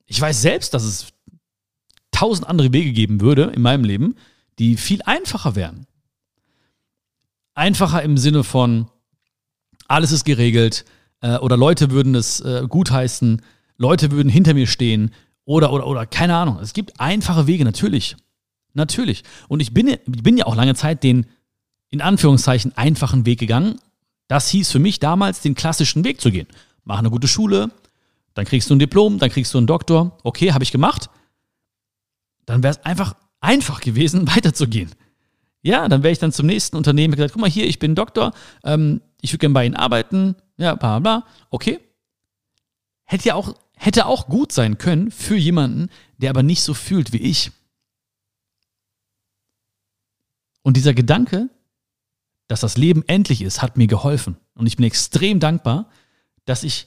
Ich 0.06 0.20
weiß 0.20 0.40
selbst, 0.40 0.72
dass 0.74 0.84
es 0.84 1.13
tausend 2.14 2.48
andere 2.48 2.72
Wege 2.72 2.92
geben 2.92 3.20
würde 3.20 3.52
in 3.54 3.62
meinem 3.62 3.84
Leben, 3.84 4.14
die 4.58 4.76
viel 4.76 5.02
einfacher 5.02 5.56
wären. 5.56 5.86
Einfacher 7.54 8.02
im 8.02 8.16
Sinne 8.16 8.44
von, 8.44 8.88
alles 9.88 10.12
ist 10.12 10.24
geregelt 10.24 10.84
äh, 11.20 11.36
oder 11.36 11.56
Leute 11.56 11.90
würden 11.90 12.14
es 12.14 12.40
äh, 12.40 12.64
gutheißen, 12.68 13.42
Leute 13.76 14.10
würden 14.12 14.28
hinter 14.28 14.54
mir 14.54 14.66
stehen 14.66 15.12
oder, 15.44 15.72
oder, 15.72 15.86
oder, 15.86 16.06
keine 16.06 16.36
Ahnung. 16.36 16.58
Es 16.60 16.72
gibt 16.72 17.00
einfache 17.00 17.46
Wege, 17.46 17.64
natürlich. 17.64 18.16
Natürlich. 18.72 19.22
Und 19.48 19.60
ich 19.60 19.72
bin, 19.74 19.96
bin 20.06 20.36
ja 20.36 20.46
auch 20.46 20.56
lange 20.56 20.74
Zeit 20.74 21.02
den, 21.02 21.26
in 21.90 22.00
Anführungszeichen, 22.00 22.76
einfachen 22.76 23.26
Weg 23.26 23.38
gegangen. 23.38 23.76
Das 24.26 24.48
hieß 24.48 24.70
für 24.70 24.78
mich 24.78 25.00
damals, 25.00 25.42
den 25.42 25.54
klassischen 25.54 26.04
Weg 26.04 26.20
zu 26.20 26.30
gehen. 26.30 26.48
Mach 26.84 26.98
eine 26.98 27.10
gute 27.10 27.28
Schule, 27.28 27.70
dann 28.34 28.44
kriegst 28.44 28.70
du 28.70 28.74
ein 28.74 28.78
Diplom, 28.78 29.18
dann 29.18 29.30
kriegst 29.30 29.54
du 29.54 29.58
einen 29.58 29.66
Doktor. 29.66 30.18
Okay, 30.22 30.52
habe 30.52 30.64
ich 30.64 30.72
gemacht. 30.72 31.08
Dann 32.46 32.62
wäre 32.62 32.74
es 32.74 32.84
einfach 32.84 33.14
einfach 33.40 33.80
gewesen, 33.80 34.26
weiterzugehen. 34.34 34.90
Ja, 35.62 35.88
dann 35.88 36.02
wäre 36.02 36.12
ich 36.12 36.18
dann 36.18 36.32
zum 36.32 36.46
nächsten 36.46 36.76
Unternehmen 36.76 37.14
gesagt, 37.14 37.32
guck 37.32 37.40
mal 37.40 37.50
hier, 37.50 37.66
ich 37.66 37.78
bin 37.78 37.94
Doktor, 37.94 38.32
ähm, 38.64 39.00
ich 39.22 39.32
würde 39.32 39.38
gerne 39.38 39.54
bei 39.54 39.66
Ihnen 39.66 39.76
arbeiten, 39.76 40.36
ja, 40.58 40.74
bla 40.74 40.98
bla. 40.98 41.26
Okay. 41.50 41.80
Hätte 43.04 43.28
ja 43.28 43.34
auch 43.34 43.54
hätte 43.76 44.06
auch 44.06 44.28
gut 44.28 44.52
sein 44.52 44.78
können 44.78 45.10
für 45.10 45.36
jemanden, 45.36 45.90
der 46.18 46.30
aber 46.30 46.42
nicht 46.42 46.62
so 46.62 46.74
fühlt 46.74 47.12
wie 47.12 47.18
ich. 47.18 47.50
Und 50.62 50.76
dieser 50.76 50.94
Gedanke, 50.94 51.50
dass 52.46 52.60
das 52.60 52.76
Leben 52.76 53.02
endlich 53.06 53.42
ist, 53.42 53.62
hat 53.62 53.76
mir 53.76 53.86
geholfen. 53.86 54.36
Und 54.54 54.66
ich 54.66 54.76
bin 54.76 54.86
extrem 54.86 55.40
dankbar, 55.40 55.90
dass 56.44 56.62
ich 56.62 56.86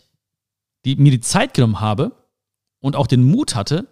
die, 0.85 0.95
mir 0.95 1.11
die 1.11 1.19
Zeit 1.19 1.53
genommen 1.53 1.79
habe 1.79 2.15
und 2.79 2.95
auch 2.95 3.07
den 3.07 3.23
Mut 3.23 3.55
hatte, 3.55 3.87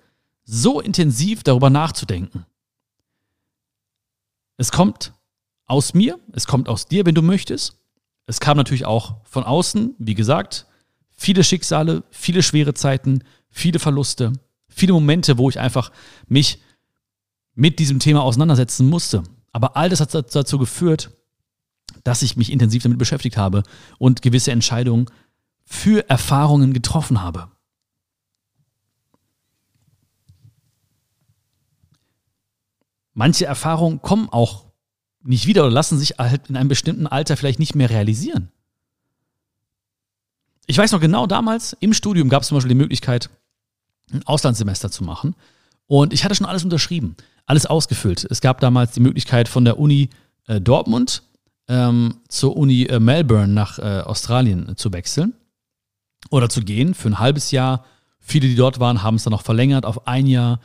so 0.46 0.80
intensiv 0.80 1.44
darüber 1.44 1.70
nachzudenken. 1.70 2.46
Es 4.58 4.72
kommt 4.72 5.14
aus 5.66 5.94
mir, 5.94 6.20
es 6.32 6.48
kommt 6.48 6.70
aus 6.70 6.88
dir, 6.88 7.06
wenn 7.06 7.16
du 7.16 7.22
möchtest. 7.22 7.78
Es 8.28 8.40
kam 8.40 8.58
natürlich 8.58 8.86
auch 8.86 9.18
von 9.26 9.44
außen, 9.44 9.96
wie 9.98 10.16
gesagt, 10.16 10.68
viele 11.12 11.44
Schicksale, 11.44 12.04
viele 12.10 12.44
schwere 12.44 12.74
Zeiten, 12.74 13.24
viele 13.50 13.80
Verluste, 13.80 14.34
viele 14.68 14.94
Momente, 14.94 15.38
wo 15.38 15.50
ich 15.50 15.60
einfach 15.60 15.92
mich 16.28 16.60
mit 17.54 17.80
diesem 17.80 18.00
Thema 18.00 18.24
auseinandersetzen 18.24 18.88
musste. 18.88 19.24
Aber 19.52 19.76
all 19.78 19.90
das 19.90 20.02
hat 20.02 20.14
dazu 20.14 20.58
geführt, 20.58 21.12
dass 22.04 22.22
ich 22.22 22.36
mich 22.36 22.52
intensiv 22.52 22.84
damit 22.84 23.00
beschäftigt 23.00 23.38
habe 23.38 23.64
und 23.98 24.22
gewisse 24.22 24.52
Entscheidungen 24.52 25.06
für 25.66 26.08
Erfahrungen 26.10 26.74
getroffen 26.74 27.22
habe. 27.22 27.50
Manche 33.16 33.46
Erfahrungen 33.46 34.04
kommen 34.04 34.30
auch 34.30 34.66
nicht 35.24 35.48
wieder 35.48 35.64
oder 35.64 35.74
lassen 35.74 35.98
sich 35.98 36.20
halt 36.20 36.50
in 36.50 36.56
einem 36.56 36.70
bestimmten 36.70 37.08
Alter 37.08 37.36
vielleicht 37.36 37.58
nicht 37.58 37.74
mehr 37.74 37.90
realisieren 37.90 38.52
ich 40.68 40.78
weiß 40.78 40.92
noch 40.92 41.00
genau, 41.00 41.28
damals 41.28 41.76
im 41.80 41.94
Studium 41.94 42.30
gab 42.30 42.42
es 42.42 42.50
zum 42.50 42.58
Beispiel 42.58 42.70
die 42.70 42.76
Möglichkeit, 42.76 43.30
ein 44.12 44.24
Auslandssemester 44.26 44.90
zu 44.92 45.04
machen. 45.04 45.36
Und 45.88 46.14
ich 46.14 46.24
hatte 46.24 46.36
schon 46.36 46.48
alles 46.48 46.64
unterschrieben, 46.64 47.16
alles 47.46 47.66
ausgefüllt. 47.66 48.26
Es 48.30 48.42
gab 48.42 48.60
damals 48.60 48.94
die 48.94 49.00
Möglichkeit 49.00 49.48
von 49.48 49.66
der 49.66 49.80
Uni 49.80 50.10
äh, 50.48 50.60
Dortmund 50.60 51.24
ähm, 51.68 52.16
zur 52.28 52.58
Uni 52.58 52.84
äh, 52.84 53.00
Melbourne 53.00 53.54
nach 53.54 53.78
äh, 53.78 54.02
Australien 54.02 54.76
zu 54.78 54.94
wechseln 54.94 55.34
oder 56.32 56.50
zu 56.50 56.62
gehen 56.62 56.94
für 56.94 57.10
ein 57.10 57.20
halbes 57.20 57.52
Jahr, 57.52 57.86
Viele, 58.28 58.48
die 58.48 58.56
dort 58.56 58.80
waren, 58.80 59.04
haben 59.04 59.18
es 59.18 59.24
dann 59.24 59.32
noch 59.32 59.44
verlängert 59.44 59.86
auf 59.86 60.08
ein 60.08 60.26
Jahr. 60.26 60.60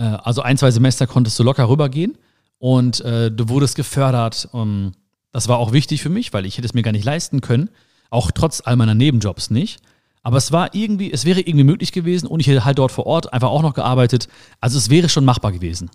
Äh, 0.00 0.18
also 0.22 0.42
ein, 0.42 0.56
zwei 0.56 0.70
Semester 0.70 1.06
konntest 1.06 1.38
du 1.38 1.42
locker 1.42 1.68
rübergehen 1.68 2.16
und 2.58 3.00
äh, 3.02 3.30
du 3.30 3.48
wurdest 3.48 3.76
gefördert. 3.76 4.48
Um, 4.52 4.92
das 5.32 5.46
war 5.46 5.58
auch 5.58 5.72
wichtig 5.72 6.02
für 6.02 6.08
mich, 6.08 6.32
weil 6.32 6.46
ich 6.46 6.56
hätte 6.56 6.66
es 6.66 6.74
mir 6.74 6.82
gar 6.82 6.92
nicht 6.92 7.04
leisten 7.04 7.40
können. 7.40 7.70
Auch 8.08 8.32
trotz 8.32 8.62
all 8.64 8.74
meiner 8.74 8.94
Nebenjobs 8.94 9.50
nicht. 9.50 9.80
Aber 10.22 10.38
es 10.38 10.50
war 10.50 10.74
irgendwie, 10.74 11.12
es 11.12 11.24
wäre 11.24 11.40
irgendwie 11.40 11.64
möglich 11.64 11.92
gewesen 11.92 12.26
und 12.26 12.40
ich 12.40 12.46
hätte 12.46 12.64
halt 12.64 12.78
dort 12.78 12.92
vor 12.92 13.06
Ort 13.06 13.32
einfach 13.32 13.48
auch 13.48 13.62
noch 13.62 13.74
gearbeitet. 13.74 14.28
Also 14.60 14.76
es 14.76 14.90
wäre 14.90 15.08
schon 15.08 15.24
machbar 15.24 15.52
gewesen. 15.52 15.90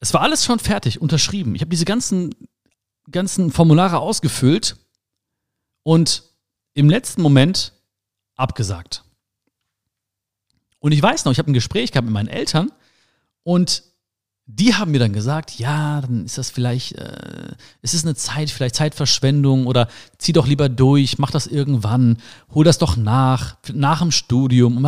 Es 0.00 0.14
war 0.14 0.20
alles 0.20 0.44
schon 0.44 0.58
fertig, 0.58 1.00
unterschrieben. 1.00 1.54
Ich 1.54 1.62
habe 1.62 1.70
diese 1.70 1.84
ganzen, 1.84 2.34
ganzen 3.10 3.50
Formulare 3.50 3.98
ausgefüllt 3.98 4.76
und 5.82 6.22
im 6.74 6.88
letzten 6.88 7.22
Moment 7.22 7.72
abgesagt. 8.36 9.04
Und 10.84 10.92
ich 10.92 11.00
weiß 11.00 11.24
noch, 11.24 11.32
ich 11.32 11.38
habe 11.38 11.50
ein 11.50 11.54
Gespräch 11.54 11.92
gehabt 11.92 12.04
mit 12.04 12.12
meinen 12.12 12.28
Eltern 12.28 12.70
und 13.42 13.84
die 14.44 14.74
haben 14.74 14.90
mir 14.90 14.98
dann 14.98 15.14
gesagt, 15.14 15.58
ja, 15.58 16.02
dann 16.02 16.26
ist 16.26 16.36
das 16.36 16.50
vielleicht, 16.50 16.92
äh, 16.92 17.54
ist 17.80 17.94
es 17.94 18.04
eine 18.04 18.14
Zeit, 18.14 18.50
vielleicht 18.50 18.74
Zeitverschwendung 18.74 19.66
oder 19.66 19.88
zieh 20.18 20.34
doch 20.34 20.46
lieber 20.46 20.68
durch, 20.68 21.16
mach 21.16 21.30
das 21.30 21.46
irgendwann, 21.46 22.18
hol 22.52 22.66
das 22.66 22.76
doch 22.76 22.98
nach, 22.98 23.56
nach 23.72 24.00
dem 24.00 24.10
Studium. 24.10 24.86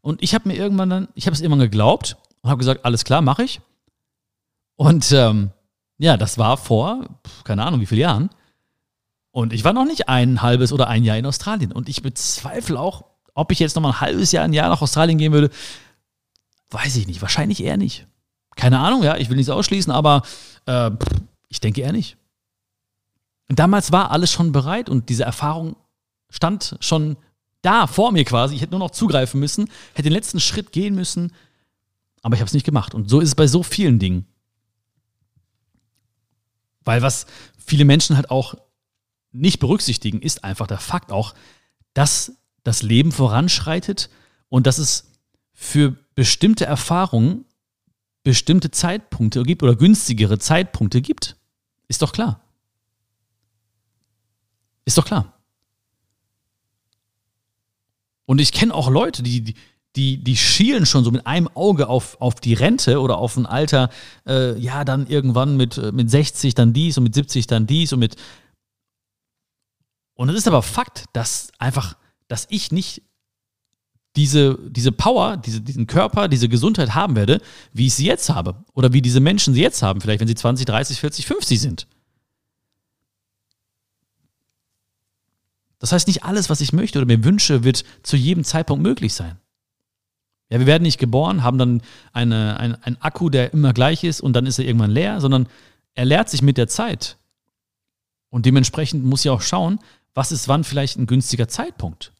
Und 0.00 0.20
ich 0.20 0.34
habe 0.34 0.48
mir 0.48 0.56
irgendwann 0.56 0.90
dann, 0.90 1.08
ich 1.14 1.26
habe 1.26 1.34
es 1.36 1.40
irgendwann 1.40 1.60
geglaubt 1.60 2.16
und 2.42 2.50
habe 2.50 2.58
gesagt, 2.58 2.84
alles 2.84 3.04
klar, 3.04 3.22
mache 3.22 3.44
ich. 3.44 3.60
Und 4.74 5.12
ähm, 5.12 5.50
ja, 5.98 6.16
das 6.16 6.38
war 6.38 6.56
vor, 6.56 7.06
keine 7.44 7.64
Ahnung, 7.64 7.80
wie 7.80 7.86
viele 7.86 8.00
Jahren. 8.00 8.30
Und 9.30 9.52
ich 9.52 9.62
war 9.62 9.74
noch 9.74 9.84
nicht 9.84 10.08
ein 10.08 10.42
halbes 10.42 10.72
oder 10.72 10.88
ein 10.88 11.04
Jahr 11.04 11.18
in 11.18 11.26
Australien. 11.26 11.70
Und 11.70 11.88
ich 11.88 12.02
bezweifle 12.02 12.80
auch, 12.80 13.04
ob 13.34 13.52
ich 13.52 13.58
jetzt 13.58 13.74
noch 13.74 13.82
mal 13.82 13.90
ein 13.90 14.00
halbes 14.00 14.32
Jahr, 14.32 14.44
ein 14.44 14.52
Jahr 14.52 14.68
nach 14.68 14.82
Australien 14.82 15.18
gehen 15.18 15.32
würde. 15.32 15.50
Weiß 16.70 16.96
ich 16.96 17.06
nicht. 17.06 17.22
Wahrscheinlich 17.22 17.62
eher 17.62 17.76
nicht. 17.76 18.06
Keine 18.56 18.78
Ahnung, 18.78 19.02
ja, 19.02 19.16
ich 19.16 19.28
will 19.28 19.36
nichts 19.36 19.50
ausschließen, 19.50 19.92
aber 19.92 20.22
äh, 20.66 20.90
ich 21.48 21.60
denke 21.60 21.80
eher 21.80 21.92
nicht. 21.92 22.16
Damals 23.48 23.90
war 23.90 24.10
alles 24.10 24.30
schon 24.30 24.52
bereit 24.52 24.88
und 24.88 25.08
diese 25.08 25.24
Erfahrung 25.24 25.76
stand 26.28 26.76
schon 26.80 27.16
da 27.62 27.86
vor 27.86 28.12
mir 28.12 28.24
quasi. 28.24 28.54
Ich 28.54 28.62
hätte 28.62 28.72
nur 28.72 28.80
noch 28.80 28.92
zugreifen 28.92 29.40
müssen, 29.40 29.68
hätte 29.92 30.04
den 30.04 30.12
letzten 30.12 30.40
Schritt 30.40 30.72
gehen 30.72 30.94
müssen, 30.94 31.32
aber 32.22 32.34
ich 32.34 32.40
habe 32.40 32.46
es 32.46 32.54
nicht 32.54 32.66
gemacht. 32.66 32.94
Und 32.94 33.10
so 33.10 33.20
ist 33.20 33.28
es 33.28 33.34
bei 33.34 33.46
so 33.46 33.62
vielen 33.62 33.98
Dingen. 33.98 34.26
Weil 36.84 37.02
was 37.02 37.26
viele 37.58 37.84
Menschen 37.84 38.16
halt 38.16 38.30
auch 38.30 38.54
nicht 39.32 39.58
berücksichtigen, 39.58 40.22
ist 40.22 40.44
einfach 40.44 40.66
der 40.66 40.78
Fakt 40.78 41.12
auch, 41.12 41.34
dass 41.92 42.32
das 42.62 42.82
Leben 42.82 43.12
voranschreitet 43.12 44.10
und 44.48 44.66
dass 44.66 44.78
es 44.78 45.10
für 45.52 45.96
bestimmte 46.14 46.66
Erfahrungen 46.66 47.44
bestimmte 48.22 48.70
Zeitpunkte 48.70 49.42
gibt 49.42 49.62
oder 49.62 49.76
günstigere 49.76 50.38
Zeitpunkte 50.38 51.00
gibt. 51.00 51.36
Ist 51.88 52.02
doch 52.02 52.12
klar. 52.12 52.40
Ist 54.84 54.98
doch 54.98 55.04
klar. 55.04 55.32
Und 58.26 58.40
ich 58.40 58.52
kenne 58.52 58.74
auch 58.74 58.90
Leute, 58.90 59.22
die, 59.22 59.54
die, 59.96 60.22
die 60.22 60.36
schielen 60.36 60.86
schon 60.86 61.02
so 61.02 61.10
mit 61.10 61.26
einem 61.26 61.48
Auge 61.48 61.88
auf, 61.88 62.20
auf 62.20 62.36
die 62.36 62.54
Rente 62.54 63.00
oder 63.00 63.18
auf 63.18 63.36
ein 63.36 63.46
Alter, 63.46 63.90
äh, 64.26 64.56
ja, 64.58 64.84
dann 64.84 65.06
irgendwann 65.08 65.56
mit, 65.56 65.78
äh, 65.78 65.90
mit 65.90 66.10
60 66.10 66.54
dann 66.54 66.72
dies 66.72 66.96
und 66.96 67.04
mit 67.04 67.14
70 67.14 67.46
dann 67.46 67.66
dies 67.66 67.92
und 67.92 67.98
mit. 67.98 68.16
Und 70.14 70.28
es 70.28 70.36
ist 70.36 70.46
aber 70.46 70.62
Fakt, 70.62 71.06
dass 71.12 71.50
einfach, 71.58 71.96
dass 72.30 72.46
ich 72.48 72.70
nicht 72.70 73.02
diese, 74.14 74.56
diese 74.68 74.92
Power, 74.92 75.36
diese, 75.36 75.60
diesen 75.60 75.86
Körper, 75.88 76.28
diese 76.28 76.48
Gesundheit 76.48 76.94
haben 76.94 77.16
werde, 77.16 77.40
wie 77.72 77.86
ich 77.86 77.94
sie 77.94 78.06
jetzt 78.06 78.30
habe. 78.30 78.64
Oder 78.72 78.92
wie 78.92 79.02
diese 79.02 79.20
Menschen 79.20 79.52
sie 79.52 79.62
jetzt 79.62 79.82
haben, 79.82 80.00
vielleicht 80.00 80.20
wenn 80.20 80.28
sie 80.28 80.36
20, 80.36 80.64
30, 80.64 81.00
40, 81.00 81.26
50 81.26 81.60
sind. 81.60 81.86
Das 85.80 85.90
heißt, 85.92 86.06
nicht 86.06 86.22
alles, 86.22 86.50
was 86.50 86.60
ich 86.60 86.72
möchte 86.72 86.98
oder 86.98 87.06
mir 87.06 87.24
wünsche, 87.24 87.64
wird 87.64 87.84
zu 88.02 88.16
jedem 88.16 88.44
Zeitpunkt 88.44 88.82
möglich 88.82 89.14
sein. 89.14 89.38
Ja, 90.50 90.60
wir 90.60 90.66
werden 90.66 90.82
nicht 90.82 90.98
geboren, 90.98 91.42
haben 91.42 91.58
dann 91.58 91.82
eine, 92.12 92.60
ein, 92.60 92.74
ein 92.82 93.00
Akku, 93.00 93.28
der 93.28 93.52
immer 93.52 93.72
gleich 93.72 94.04
ist 94.04 94.20
und 94.20 94.34
dann 94.34 94.46
ist 94.46 94.58
er 94.58 94.66
irgendwann 94.66 94.90
leer, 94.90 95.20
sondern 95.20 95.48
er 95.94 96.04
leert 96.04 96.28
sich 96.28 96.42
mit 96.42 96.58
der 96.58 96.68
Zeit. 96.68 97.16
Und 98.28 98.46
dementsprechend 98.46 99.04
muss 99.04 99.24
ich 99.24 99.30
auch 99.30 99.42
schauen, 99.42 99.80
was 100.14 100.32
ist 100.32 100.48
wann 100.48 100.64
vielleicht 100.64 100.98
ein 100.98 101.06
günstiger 101.06 101.48
Zeitpunkt. 101.48 102.12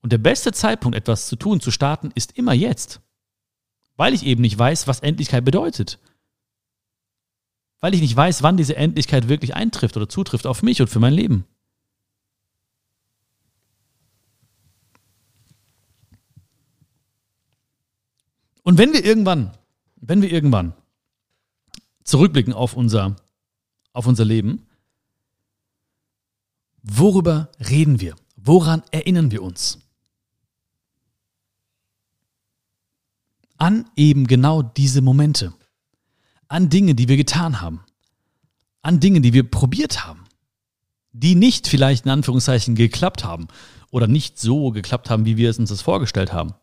Und 0.00 0.12
der 0.12 0.18
beste 0.18 0.52
Zeitpunkt, 0.52 0.96
etwas 0.96 1.26
zu 1.26 1.36
tun, 1.36 1.60
zu 1.60 1.70
starten, 1.70 2.10
ist 2.14 2.36
immer 2.36 2.52
jetzt. 2.52 3.00
Weil 3.96 4.14
ich 4.14 4.24
eben 4.24 4.42
nicht 4.42 4.58
weiß, 4.58 4.86
was 4.86 5.00
Endlichkeit 5.00 5.44
bedeutet. 5.44 5.98
Weil 7.80 7.94
ich 7.94 8.00
nicht 8.00 8.16
weiß, 8.16 8.42
wann 8.42 8.56
diese 8.56 8.76
Endlichkeit 8.76 9.28
wirklich 9.28 9.54
eintrifft 9.54 9.96
oder 9.96 10.08
zutrifft 10.08 10.46
auf 10.46 10.62
mich 10.62 10.80
und 10.80 10.88
für 10.88 11.00
mein 11.00 11.14
Leben. 11.14 11.44
Und 18.62 18.78
wenn 18.78 18.92
wir 18.92 19.04
irgendwann, 19.04 19.56
wenn 19.96 20.20
wir 20.20 20.30
irgendwann 20.30 20.74
zurückblicken 22.04 22.52
auf 22.52 22.74
unser, 22.74 23.16
auf 23.92 24.06
unser 24.06 24.24
Leben, 24.24 24.66
worüber 26.82 27.50
reden 27.58 28.00
wir? 28.00 28.14
Woran 28.36 28.82
erinnern 28.90 29.30
wir 29.30 29.42
uns? 29.42 29.78
An 33.58 33.90
eben 33.96 34.26
genau 34.26 34.62
diese 34.62 35.02
Momente, 35.02 35.52
an 36.48 36.70
Dinge, 36.70 36.94
die 36.94 37.08
wir 37.08 37.16
getan 37.16 37.60
haben, 37.60 37.80
an 38.82 39.00
Dinge, 39.00 39.20
die 39.20 39.32
wir 39.32 39.48
probiert 39.48 40.06
haben, 40.06 40.24
die 41.12 41.34
nicht 41.34 41.68
vielleicht 41.68 42.06
in 42.06 42.10
Anführungszeichen 42.10 42.74
geklappt 42.74 43.24
haben 43.24 43.48
oder 43.90 44.06
nicht 44.06 44.38
so 44.38 44.70
geklappt 44.70 45.10
haben, 45.10 45.26
wie 45.26 45.36
wir 45.36 45.50
es 45.50 45.58
uns 45.58 45.70
das 45.70 45.82
vorgestellt 45.82 46.32
haben. 46.32 46.54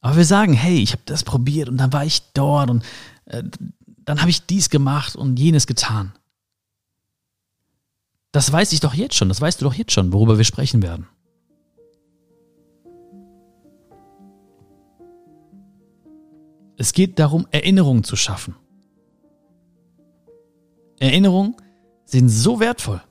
Aber 0.00 0.16
wir 0.16 0.24
sagen, 0.24 0.52
hey, 0.52 0.78
ich 0.78 0.92
habe 0.92 1.02
das 1.06 1.24
probiert 1.24 1.68
und 1.68 1.78
dann 1.78 1.92
war 1.92 2.04
ich 2.04 2.22
dort 2.32 2.70
und 2.70 2.84
äh, 3.26 3.42
dann 3.86 4.20
habe 4.20 4.30
ich 4.30 4.46
dies 4.46 4.70
gemacht 4.70 5.16
und 5.16 5.38
jenes 5.38 5.66
getan. 5.66 6.12
Das 8.32 8.52
weiß 8.52 8.72
ich 8.72 8.80
doch 8.80 8.94
jetzt 8.94 9.14
schon, 9.14 9.28
das 9.28 9.40
weißt 9.40 9.60
du 9.60 9.64
doch 9.64 9.74
jetzt 9.74 9.92
schon, 9.92 10.12
worüber 10.12 10.38
wir 10.38 10.44
sprechen 10.44 10.82
werden. 10.82 11.08
Es 16.76 16.92
geht 16.92 17.18
darum, 17.18 17.46
Erinnerungen 17.50 18.04
zu 18.04 18.16
schaffen. 18.16 18.54
Erinnerungen 20.98 21.56
sind 22.04 22.28
so 22.28 22.60
wertvoll. 22.60 23.02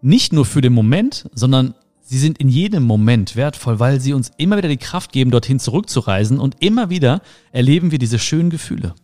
Nicht 0.00 0.32
nur 0.32 0.44
für 0.44 0.60
den 0.60 0.72
Moment, 0.72 1.28
sondern 1.34 1.74
sie 2.00 2.18
sind 2.18 2.38
in 2.38 2.48
jedem 2.48 2.84
Moment 2.84 3.36
wertvoll, 3.36 3.80
weil 3.80 4.00
sie 4.00 4.12
uns 4.12 4.30
immer 4.36 4.56
wieder 4.56 4.68
die 4.68 4.76
Kraft 4.76 5.12
geben, 5.12 5.30
dorthin 5.30 5.58
zurückzureisen 5.58 6.38
und 6.38 6.62
immer 6.62 6.88
wieder 6.90 7.20
erleben 7.52 7.90
wir 7.90 7.98
diese 7.98 8.18
schönen 8.18 8.50
Gefühle. 8.50 8.94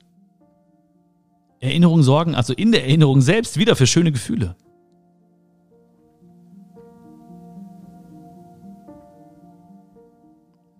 Erinnerungen 1.60 2.02
sorgen 2.02 2.34
also 2.34 2.52
in 2.52 2.72
der 2.72 2.84
Erinnerung 2.84 3.20
selbst 3.22 3.58
wieder 3.58 3.74
für 3.74 3.86
schöne 3.86 4.12
Gefühle. 4.12 4.54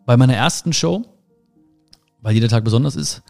Bei 0.07 0.19
meiner 0.19 0.35
ersten 0.35 0.75
Show 0.75 1.03
weil 2.25 2.35
jeder 2.35 2.49
Tag 2.49 2.65
besonders 2.65 2.97
ist, 2.97 3.23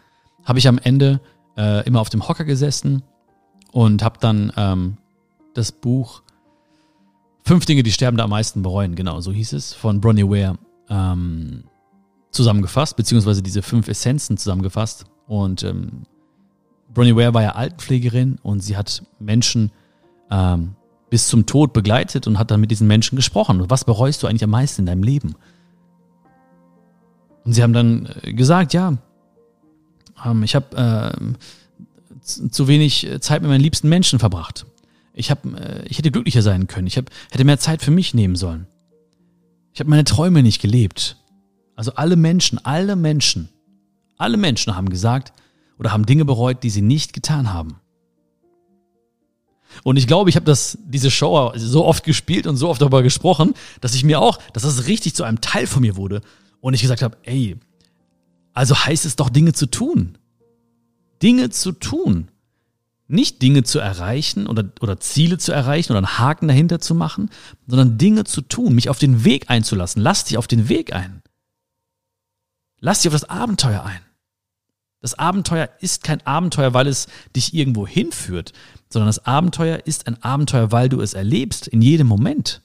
habe 0.44 0.59
ich 0.59 0.66
am 0.66 0.78
Ende 0.78 1.20
äh, 1.59 1.87
immer 1.87 2.00
auf 2.00 2.09
dem 2.09 2.26
Hocker 2.26 2.44
gesessen 2.44 3.02
und 3.72 4.02
habe 4.02 4.18
dann 4.20 4.50
ähm, 4.57 4.96
das 5.52 5.70
Buch 5.72 6.22
Fünf 7.46 7.66
Dinge, 7.66 7.83
die 7.83 7.92
Sterbende 7.92 8.24
am 8.24 8.30
meisten 8.30 8.62
bereuen, 8.62 8.94
genau, 8.94 9.20
so 9.20 9.30
hieß 9.30 9.52
es, 9.52 9.74
von 9.74 10.00
Bronnie 10.00 10.24
Ware 10.24 10.57
ähm, 10.88 11.64
zusammengefasst, 12.30 12.96
beziehungsweise 12.96 13.42
diese 13.42 13.61
fünf 13.61 13.87
Essenzen 13.87 14.38
zusammengefasst. 14.38 15.04
Und 15.26 15.62
ähm, 15.62 16.04
Bronnie 16.94 17.14
Ware 17.14 17.35
war 17.35 17.42
ja 17.42 17.50
Altenpflegerin 17.50 18.38
und 18.42 18.61
sie 18.61 18.78
hat 18.78 19.02
Menschen 19.18 19.72
ähm, 20.30 20.74
bis 21.11 21.28
zum 21.28 21.44
Tod 21.44 21.74
begleitet 21.74 22.26
und 22.26 22.38
hat 22.38 22.50
dann 22.50 22.62
mit 22.62 22.70
diesen 22.70 22.87
Menschen 22.87 23.14
gesprochen. 23.16 23.62
was 23.68 23.85
bereust 23.85 24.22
du 24.22 24.26
eigentlich 24.26 24.44
am 24.44 24.50
meisten 24.50 24.83
in 24.83 24.87
deinem 24.87 25.02
Leben? 25.02 25.35
Und 27.44 27.52
sie 27.52 27.62
haben 27.62 27.72
dann 27.72 28.09
äh, 28.22 28.33
gesagt, 28.33 28.72
ja, 28.72 28.96
ähm, 30.24 30.42
ich 30.42 30.54
habe 30.54 30.76
äh, 30.76 32.48
zu 32.50 32.68
wenig 32.68 33.07
Zeit 33.20 33.42
mit 33.42 33.50
meinen 33.50 33.61
liebsten 33.61 33.88
Menschen 33.88 34.18
verbracht. 34.18 34.66
Ich, 35.12 35.30
hab, 35.30 35.44
äh, 35.44 35.85
ich 35.87 35.98
hätte 35.98 36.11
glücklicher 36.11 36.42
sein 36.42 36.66
können. 36.66 36.87
Ich 36.87 36.96
hab, 36.96 37.07
hätte 37.30 37.44
mehr 37.44 37.59
Zeit 37.59 37.83
für 37.83 37.90
mich 37.90 38.14
nehmen 38.14 38.37
sollen. 38.37 38.66
Ich 39.72 39.80
habe 39.80 39.90
meine 39.90 40.04
Träume 40.04 40.42
nicht 40.42 40.61
gelebt. 40.61 41.16
Also 41.76 41.94
alle 41.94 42.16
Menschen, 42.16 42.64
alle 42.64 42.96
Menschen, 42.96 43.48
alle 44.16 44.37
Menschen 44.37 44.76
haben 44.76 44.88
gesagt 44.88 45.33
oder 45.78 45.92
haben 45.92 46.07
Dinge 46.07 46.24
bereut, 46.24 46.62
die 46.62 46.70
sie 46.70 46.83
nicht 46.83 47.12
getan 47.12 47.52
haben. 47.52 47.76
Und 49.83 49.96
ich 49.96 50.07
glaube, 50.07 50.30
ich 50.30 50.37
habe 50.37 50.46
das 50.46 50.78
diese 50.85 51.11
Show 51.11 51.52
so 51.57 51.85
oft 51.85 52.04
gespielt 52.04 52.46
und 52.46 52.57
so 52.57 52.68
oft 52.68 52.80
darüber 52.80 53.02
gesprochen, 53.02 53.54
dass 53.80 53.96
ich 53.96 54.04
mir 54.04 54.20
auch, 54.20 54.38
dass 54.52 54.62
das 54.62 54.87
richtig 54.87 55.16
zu 55.16 55.24
einem 55.24 55.40
Teil 55.40 55.66
von 55.66 55.83
mir 55.83 55.96
wurde 55.96 56.22
und 56.64 56.72
ich 56.72 56.81
gesagt 56.81 57.03
habe, 57.03 57.18
ey, 57.24 57.59
also 58.55 58.74
heißt 58.74 59.05
es 59.05 59.16
doch 59.16 59.29
Dinge 59.29 59.53
zu 59.53 59.66
tun. 59.66 60.16
Dinge 61.22 61.50
zu 61.50 61.72
tun. 61.72 62.31
Nicht 63.07 63.42
Dinge 63.42 63.64
zu 63.64 63.81
erreichen 63.81 64.46
oder, 64.46 64.72
oder 64.81 64.98
Ziele 64.98 65.37
zu 65.37 65.53
erreichen 65.53 65.92
oder 65.92 65.98
einen 65.98 66.18
Haken 66.18 66.48
dahinter 66.48 66.81
zu 66.81 66.94
machen, 66.94 67.29
sondern 67.66 67.98
Dinge 67.98 68.24
zu 68.24 68.40
tun, 68.40 68.74
mich 68.74 68.88
auf 68.88 68.98
den 68.98 69.24
Weg 69.24 69.50
einzulassen. 69.50 70.00
Lass 70.00 70.24
dich 70.24 70.38
auf 70.38 70.46
den 70.46 70.70
Weg 70.70 70.94
ein. 70.94 71.22
Lass 72.81 73.03
dich 73.03 73.12
auf 73.12 73.20
das 73.20 73.29
Abenteuer 73.29 73.85
ein. 73.85 74.00
Das 75.03 75.18
Abenteuer 75.18 75.68
ist 75.81 76.03
kein 76.03 76.27
Abenteuer, 76.27 76.72
weil 76.72 76.87
es 76.87 77.09
dich 77.37 77.53
irgendwo 77.53 77.87
hinführt, 77.87 78.55
sondern 78.88 79.09
das 79.09 79.27
Abenteuer 79.27 79.81
ist 79.85 80.07
ein 80.07 80.22
Abenteuer, 80.22 80.72
weil 80.72 80.88
du 80.88 81.03
es 81.03 81.12
erlebst 81.12 81.68
in 81.68 81.83
jedem 81.83 82.07
Moment. 82.07 82.62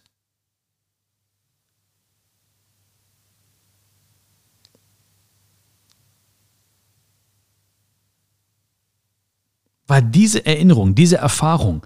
Weil 9.89 10.03
diese 10.03 10.45
Erinnerung, 10.45 10.93
diese 10.93 11.17
Erfahrung, 11.17 11.83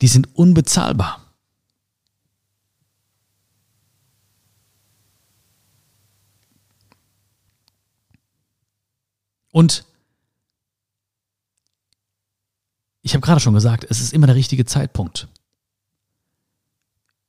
die 0.00 0.08
sind 0.08 0.34
unbezahlbar. 0.34 1.20
Und 9.50 9.84
ich 13.02 13.12
habe 13.12 13.20
gerade 13.20 13.40
schon 13.40 13.52
gesagt, 13.52 13.84
es 13.90 14.00
ist 14.00 14.14
immer 14.14 14.26
der 14.26 14.36
richtige 14.36 14.64
Zeitpunkt. 14.64 15.28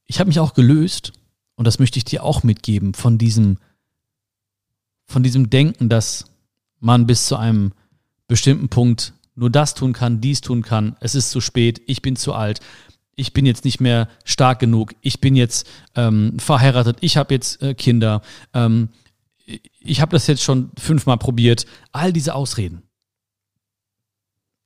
Ich 0.05 0.21
habe 0.21 0.29
mich 0.29 0.39
auch 0.39 0.53
gelöst, 0.53 1.11
und 1.55 1.65
das 1.65 1.79
möchte 1.79 1.97
ich 1.97 2.05
dir 2.05 2.23
auch 2.23 2.43
mitgeben, 2.43 2.93
von 2.93 3.17
diesem, 3.17 3.57
von 5.07 5.23
diesem 5.23 5.49
Denken, 5.49 5.89
dass 5.89 6.23
man 6.79 7.05
bis 7.05 7.25
zu 7.25 7.35
einem 7.35 7.73
bestimmten 8.29 8.69
Punkt 8.69 9.13
nur 9.35 9.49
das 9.49 9.73
tun 9.73 9.93
kann, 9.93 10.21
dies 10.21 10.41
tun 10.41 10.61
kann, 10.61 10.95
es 10.99 11.15
ist 11.15 11.31
zu 11.31 11.41
spät, 11.41 11.81
ich 11.87 12.01
bin 12.01 12.15
zu 12.15 12.33
alt, 12.33 12.59
ich 13.15 13.33
bin 13.33 13.45
jetzt 13.45 13.65
nicht 13.65 13.79
mehr 13.79 14.07
stark 14.25 14.59
genug, 14.59 14.93
ich 15.01 15.21
bin 15.21 15.35
jetzt 15.35 15.67
ähm, 15.95 16.37
verheiratet, 16.39 16.97
ich 17.01 17.17
habe 17.17 17.33
jetzt 17.33 17.61
äh, 17.61 17.73
Kinder, 17.73 18.21
ähm, 18.53 18.89
ich 19.45 20.01
habe 20.01 20.11
das 20.11 20.27
jetzt 20.27 20.43
schon 20.43 20.71
fünfmal 20.77 21.17
probiert, 21.17 21.65
all 21.91 22.13
diese 22.13 22.33
Ausreden. 22.33 22.83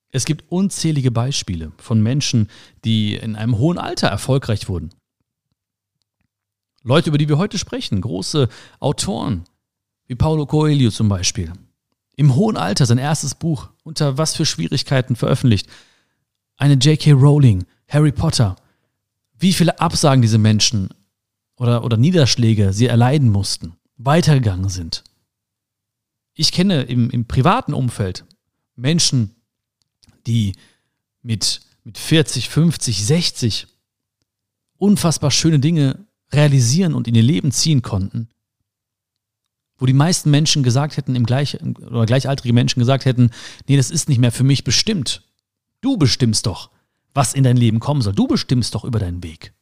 Es 0.10 0.26
gibt 0.26 0.50
unzählige 0.52 1.12
Beispiele 1.12 1.74
von 1.78 2.02
Menschen, 2.02 2.50
die 2.86 3.16
in 3.16 3.36
einem 3.36 3.58
hohen 3.58 3.78
Alter 3.78 4.08
erfolgreich 4.08 4.70
wurden. 4.70 4.92
Leute, 6.84 7.10
über 7.10 7.18
die 7.18 7.28
wir 7.28 7.38
heute 7.38 7.58
sprechen, 7.58 8.00
große 8.00 8.48
Autoren, 8.80 9.44
wie 10.06 10.16
Paulo 10.16 10.46
Coelho 10.46 10.90
zum 10.90 11.10
Beispiel, 11.10 11.52
im 12.18 12.36
hohen 12.36 12.58
Alter 12.58 12.86
sein 12.86 12.98
erstes 12.98 13.36
Buch, 13.36 13.70
unter 13.84 14.18
was 14.18 14.36
für 14.36 14.46
Schwierigkeiten 14.46 15.16
veröffentlicht. 15.16 15.70
Eine 16.58 16.74
J.K. 16.74 17.12
Rowling, 17.14 17.66
Harry 17.88 18.12
Potter. 18.12 18.58
Wie 19.38 19.54
viele 19.54 19.80
Absagen 19.80 20.24
diese 20.24 20.40
Menschen 20.40 20.90
oder, 21.56 21.84
oder 21.84 21.96
Niederschläge 21.96 22.74
sie 22.74 22.88
erleiden 22.88 23.30
mussten, 23.30 23.78
weitergegangen 23.98 24.68
sind. 24.68 25.04
Ich 26.34 26.52
kenne 26.52 26.84
im, 26.84 27.12
im 27.12 27.26
privaten 27.26 27.74
Umfeld 27.74 28.26
Menschen, 28.76 29.36
die 30.26 30.54
mit, 31.22 31.62
mit 31.84 32.00
40, 32.00 32.50
50, 32.50 33.06
60 33.06 33.68
unfassbar 34.78 35.30
schöne 35.30 35.60
Dinge 35.60 36.08
realisieren 36.32 36.96
und 36.96 37.08
in 37.08 37.14
ihr 37.14 37.24
Leben 37.24 37.52
ziehen 37.52 37.84
konnten 37.84 38.28
wo 39.78 39.86
die 39.86 39.94
meisten 39.94 40.32
Menschen 40.32 40.64
gesagt 40.64 40.98
hätten, 40.98 41.16
im 41.16 41.26
gleich, 41.26 41.58
oder 41.62 42.06
gleichaltrige 42.06 42.54
Menschen 42.54 42.80
gesagt 42.80 43.06
hätten, 43.06 43.30
nee, 43.68 43.78
das 43.78 43.92
ist 43.92 44.10
nicht 44.10 44.20
mehr 44.20 44.32
für 44.32 44.44
mich 44.44 44.64
bestimmt. 44.64 45.24
Du 45.82 45.98
bestimmst 45.98 46.46
doch, 46.46 46.70
was 47.14 47.34
in 47.34 47.44
dein 47.44 47.58
Leben 47.58 47.80
kommen 47.80 48.02
soll. 48.02 48.14
Du 48.14 48.28
bestimmst 48.28 48.76
doch 48.76 48.84
über 48.84 49.00
deinen 49.00 49.24
Weg. 49.24 49.54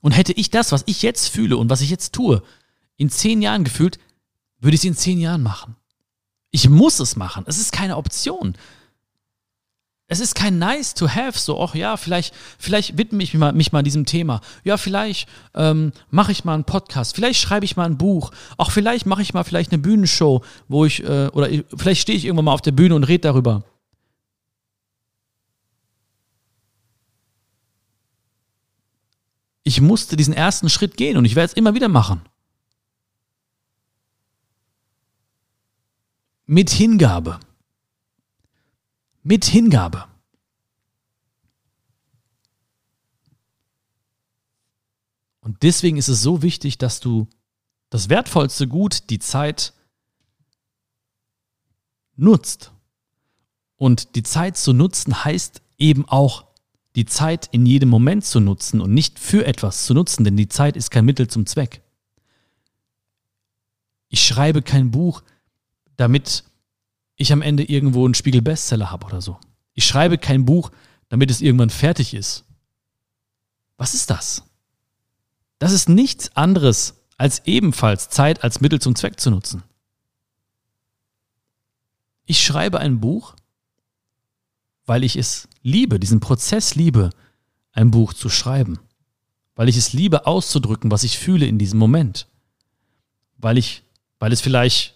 Und 0.00 0.12
hätte 0.12 0.32
ich 0.32 0.50
das, 0.50 0.72
was 0.72 0.82
ich 0.86 1.02
jetzt 1.02 1.28
fühle 1.28 1.56
und 1.56 1.70
was 1.70 1.80
ich 1.80 1.90
jetzt 1.90 2.14
tue, 2.14 2.42
in 2.96 3.10
zehn 3.10 3.42
Jahren 3.42 3.64
gefühlt, 3.64 3.98
würde 4.58 4.74
ich 4.74 4.80
es 4.80 4.84
in 4.84 4.96
zehn 4.96 5.18
Jahren 5.18 5.42
machen. 5.42 5.76
Ich 6.50 6.68
muss 6.68 7.00
es 7.00 7.16
machen. 7.16 7.44
Es 7.46 7.58
ist 7.58 7.72
keine 7.72 7.96
Option. 7.96 8.54
Es 10.12 10.18
ist 10.18 10.34
kein 10.34 10.58
nice 10.58 10.92
to 10.94 11.08
have, 11.08 11.38
so, 11.38 11.62
ach 11.62 11.76
ja, 11.76 11.96
vielleicht, 11.96 12.34
vielleicht 12.58 12.98
widme 12.98 13.22
ich 13.22 13.32
mich 13.32 13.38
mal, 13.38 13.52
mich 13.52 13.70
mal 13.70 13.84
diesem 13.84 14.06
Thema. 14.06 14.40
Ja, 14.64 14.76
vielleicht 14.76 15.28
ähm, 15.54 15.92
mache 16.10 16.32
ich 16.32 16.44
mal 16.44 16.54
einen 16.54 16.64
Podcast, 16.64 17.14
vielleicht 17.14 17.40
schreibe 17.40 17.64
ich 17.64 17.76
mal 17.76 17.84
ein 17.84 17.96
Buch, 17.96 18.32
auch 18.56 18.72
vielleicht 18.72 19.06
mache 19.06 19.22
ich 19.22 19.34
mal 19.34 19.44
vielleicht 19.44 19.70
eine 19.70 19.80
Bühnenshow, 19.80 20.42
wo 20.66 20.84
ich, 20.84 21.04
äh, 21.04 21.28
oder 21.28 21.48
ich, 21.48 21.64
vielleicht 21.76 22.00
stehe 22.00 22.18
ich 22.18 22.24
irgendwann 22.24 22.46
mal 22.46 22.54
auf 22.54 22.60
der 22.60 22.72
Bühne 22.72 22.96
und 22.96 23.04
rede 23.04 23.20
darüber. 23.20 23.62
Ich 29.62 29.80
musste 29.80 30.16
diesen 30.16 30.34
ersten 30.34 30.68
Schritt 30.70 30.96
gehen 30.96 31.18
und 31.18 31.24
ich 31.24 31.36
werde 31.36 31.52
es 31.52 31.56
immer 31.56 31.74
wieder 31.74 31.88
machen. 31.88 32.22
Mit 36.46 36.70
Hingabe 36.70 37.38
mit 39.22 39.44
Hingabe. 39.44 40.06
Und 45.40 45.62
deswegen 45.62 45.96
ist 45.96 46.08
es 46.08 46.22
so 46.22 46.42
wichtig, 46.42 46.78
dass 46.78 47.00
du 47.00 47.28
das 47.88 48.08
wertvollste 48.08 48.68
Gut, 48.68 49.10
die 49.10 49.18
Zeit, 49.18 49.72
nutzt. 52.16 52.72
Und 53.76 54.14
die 54.14 54.22
Zeit 54.22 54.56
zu 54.56 54.72
nutzen 54.72 55.24
heißt 55.24 55.62
eben 55.78 56.06
auch, 56.06 56.46
die 56.96 57.06
Zeit 57.06 57.48
in 57.52 57.66
jedem 57.66 57.88
Moment 57.88 58.24
zu 58.24 58.40
nutzen 58.40 58.80
und 58.80 58.92
nicht 58.92 59.18
für 59.18 59.46
etwas 59.46 59.86
zu 59.86 59.94
nutzen, 59.94 60.24
denn 60.24 60.36
die 60.36 60.48
Zeit 60.48 60.76
ist 60.76 60.90
kein 60.90 61.04
Mittel 61.04 61.28
zum 61.28 61.46
Zweck. 61.46 61.82
Ich 64.08 64.24
schreibe 64.24 64.60
kein 64.60 64.90
Buch, 64.90 65.22
damit 65.96 66.44
ich 67.20 67.32
am 67.32 67.42
Ende 67.42 67.64
irgendwo 67.64 68.04
einen 68.06 68.14
Spiegel-Bestseller 68.14 68.90
habe 68.90 69.04
oder 69.06 69.20
so. 69.20 69.38
Ich 69.74 69.84
schreibe 69.84 70.16
kein 70.16 70.46
Buch, 70.46 70.70
damit 71.10 71.30
es 71.30 71.42
irgendwann 71.42 71.68
fertig 71.68 72.14
ist. 72.14 72.44
Was 73.76 73.92
ist 73.92 74.08
das? 74.08 74.44
Das 75.58 75.72
ist 75.72 75.90
nichts 75.90 76.34
anderes, 76.34 76.94
als 77.18 77.42
ebenfalls 77.44 78.08
Zeit 78.08 78.42
als 78.42 78.62
Mittel 78.62 78.80
zum 78.80 78.96
Zweck 78.96 79.20
zu 79.20 79.30
nutzen. 79.30 79.62
Ich 82.24 82.42
schreibe 82.42 82.80
ein 82.80 83.00
Buch, 83.00 83.36
weil 84.86 85.04
ich 85.04 85.16
es 85.16 85.46
liebe, 85.62 86.00
diesen 86.00 86.20
Prozess 86.20 86.74
liebe, 86.74 87.10
ein 87.72 87.90
Buch 87.90 88.14
zu 88.14 88.30
schreiben. 88.30 88.78
Weil 89.56 89.68
ich 89.68 89.76
es 89.76 89.92
liebe, 89.92 90.26
auszudrücken, 90.26 90.90
was 90.90 91.02
ich 91.02 91.18
fühle 91.18 91.46
in 91.46 91.58
diesem 91.58 91.78
Moment. 91.78 92.26
Weil 93.36 93.58
ich, 93.58 93.82
weil 94.18 94.32
es 94.32 94.40
vielleicht 94.40 94.94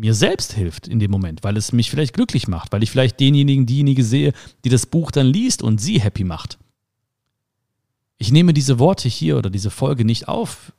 mir 0.00 0.14
selbst 0.14 0.54
hilft 0.54 0.88
in 0.88 0.98
dem 0.98 1.10
Moment, 1.10 1.44
weil 1.44 1.56
es 1.56 1.72
mich 1.72 1.90
vielleicht 1.90 2.14
glücklich 2.14 2.48
macht, 2.48 2.72
weil 2.72 2.82
ich 2.82 2.90
vielleicht 2.90 3.20
denjenigen, 3.20 3.66
diejenige 3.66 4.02
sehe, 4.02 4.32
die 4.64 4.70
das 4.70 4.86
Buch 4.86 5.10
dann 5.10 5.26
liest 5.26 5.62
und 5.62 5.80
sie 5.80 6.00
happy 6.00 6.24
macht. 6.24 6.58
Ich 8.18 8.32
nehme 8.32 8.52
diese 8.52 8.78
Worte 8.78 9.08
hier 9.08 9.36
oder 9.36 9.50
diese 9.50 9.70
Folge 9.70 10.04
nicht 10.04 10.28
auf, 10.28 10.72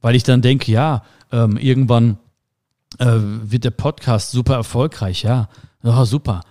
weil 0.00 0.16
ich 0.16 0.24
dann 0.24 0.42
denke, 0.42 0.70
ja, 0.70 1.04
ähm, 1.32 1.56
irgendwann 1.56 2.18
äh, 2.98 3.06
wird 3.18 3.64
der 3.64 3.70
Podcast 3.70 4.32
super 4.32 4.54
erfolgreich, 4.54 5.22
ja, 5.22 5.48
oh, 5.82 6.04
super, 6.04 6.42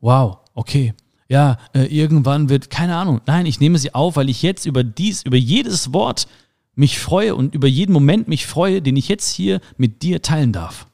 wow, 0.00 0.38
okay, 0.54 0.94
ja, 1.28 1.58
äh, 1.74 1.84
irgendwann 1.84 2.48
wird, 2.48 2.70
keine 2.70 2.96
Ahnung, 2.96 3.20
nein, 3.26 3.46
ich 3.46 3.60
nehme 3.60 3.78
sie 3.78 3.94
auf, 3.94 4.16
weil 4.16 4.28
ich 4.28 4.42
jetzt 4.42 4.66
über 4.66 4.84
dies, 4.84 5.22
über 5.22 5.36
jedes 5.36 5.92
Wort 5.92 6.26
mich 6.74 6.98
freue 6.98 7.34
und 7.34 7.54
über 7.54 7.68
jeden 7.68 7.92
Moment 7.92 8.28
mich 8.28 8.46
freue, 8.46 8.82
den 8.82 8.96
ich 8.96 9.08
jetzt 9.08 9.30
hier 9.30 9.60
mit 9.76 10.02
dir 10.02 10.22
teilen 10.22 10.52
darf. 10.52 10.86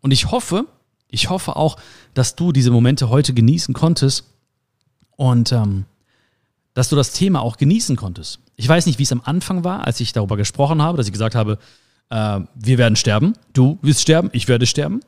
Und 0.00 0.12
ich 0.12 0.30
hoffe, 0.30 0.66
ich 1.08 1.30
hoffe 1.30 1.56
auch, 1.56 1.76
dass 2.14 2.36
du 2.36 2.52
diese 2.52 2.70
Momente 2.70 3.08
heute 3.08 3.34
genießen 3.34 3.74
konntest 3.74 4.24
und 5.16 5.52
ähm, 5.52 5.86
dass 6.74 6.88
du 6.88 6.96
das 6.96 7.12
Thema 7.12 7.40
auch 7.42 7.56
genießen 7.56 7.96
konntest. 7.96 8.40
Ich 8.56 8.68
weiß 8.68 8.86
nicht, 8.86 8.98
wie 8.98 9.04
es 9.04 9.12
am 9.12 9.22
Anfang 9.24 9.64
war, 9.64 9.86
als 9.86 10.00
ich 10.00 10.12
darüber 10.12 10.36
gesprochen 10.36 10.82
habe, 10.82 10.96
dass 10.96 11.06
ich 11.06 11.12
gesagt 11.12 11.34
habe, 11.34 11.58
äh, 12.10 12.40
wir 12.54 12.78
werden 12.78 12.96
sterben, 12.96 13.34
du 13.52 13.78
wirst 13.82 14.02
sterben, 14.02 14.30
ich 14.32 14.48
werde 14.48 14.66
sterben. 14.66 15.00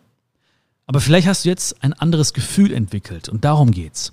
Aber 0.86 1.00
vielleicht 1.00 1.28
hast 1.28 1.44
du 1.44 1.48
jetzt 1.48 1.82
ein 1.84 1.92
anderes 1.92 2.32
Gefühl 2.32 2.72
entwickelt 2.72 3.28
und 3.28 3.44
darum 3.44 3.70
geht's. 3.70 4.12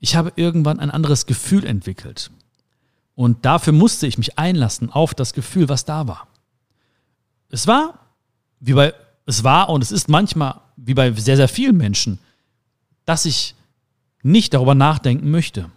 Ich 0.00 0.14
habe 0.14 0.32
irgendwann 0.36 0.78
ein 0.78 0.90
anderes 0.90 1.26
Gefühl 1.26 1.64
entwickelt. 1.64 2.30
Und 3.14 3.46
dafür 3.46 3.72
musste 3.72 4.06
ich 4.06 4.18
mich 4.18 4.38
einlassen 4.38 4.90
auf 4.90 5.14
das 5.14 5.32
Gefühl, 5.32 5.70
was 5.70 5.86
da 5.86 6.06
war. 6.06 6.28
Es 7.48 7.66
war, 7.66 7.98
wie 8.60 8.74
bei, 8.74 8.92
es 9.26 9.42
war 9.42 9.68
und 9.68 9.82
es 9.82 9.92
ist 9.92 10.08
manchmal, 10.08 10.60
wie 10.76 10.94
bei 10.94 11.12
sehr, 11.12 11.36
sehr 11.36 11.48
vielen 11.48 11.76
Menschen, 11.76 12.20
dass 13.04 13.26
ich 13.26 13.54
nicht 14.22 14.54
darüber 14.54 14.74
nachdenken 14.74 15.30
möchte. 15.30 15.70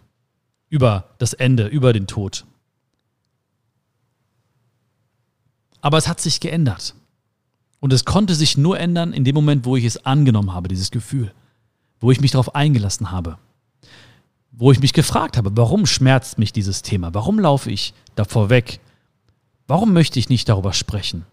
Über 0.68 1.08
das 1.18 1.32
Ende, 1.32 1.66
über 1.66 1.92
den 1.92 2.06
Tod. 2.06 2.46
Aber 5.80 5.98
es 5.98 6.06
hat 6.06 6.20
sich 6.20 6.38
geändert. 6.38 6.94
Und 7.80 7.92
es 7.92 8.04
konnte 8.04 8.34
sich 8.34 8.56
nur 8.56 8.78
ändern 8.78 9.12
in 9.12 9.24
dem 9.24 9.34
Moment, 9.34 9.64
wo 9.64 9.76
ich 9.76 9.84
es 9.84 10.04
angenommen 10.04 10.52
habe, 10.52 10.68
dieses 10.68 10.92
Gefühl. 10.92 11.32
Wo 11.98 12.12
ich 12.12 12.20
mich 12.20 12.30
darauf 12.30 12.54
eingelassen 12.54 13.10
habe. 13.10 13.38
Wo 14.52 14.70
ich 14.70 14.80
mich 14.80 14.92
gefragt 14.92 15.36
habe, 15.36 15.56
warum 15.56 15.86
schmerzt 15.86 16.38
mich 16.38 16.52
dieses 16.52 16.82
Thema? 16.82 17.14
Warum 17.14 17.38
laufe 17.38 17.70
ich 17.70 17.94
davor 18.14 18.48
weg? 18.50 18.78
Warum 19.66 19.92
möchte 19.92 20.18
ich 20.18 20.28
nicht 20.28 20.48
darüber 20.48 20.72
sprechen? 20.72 21.24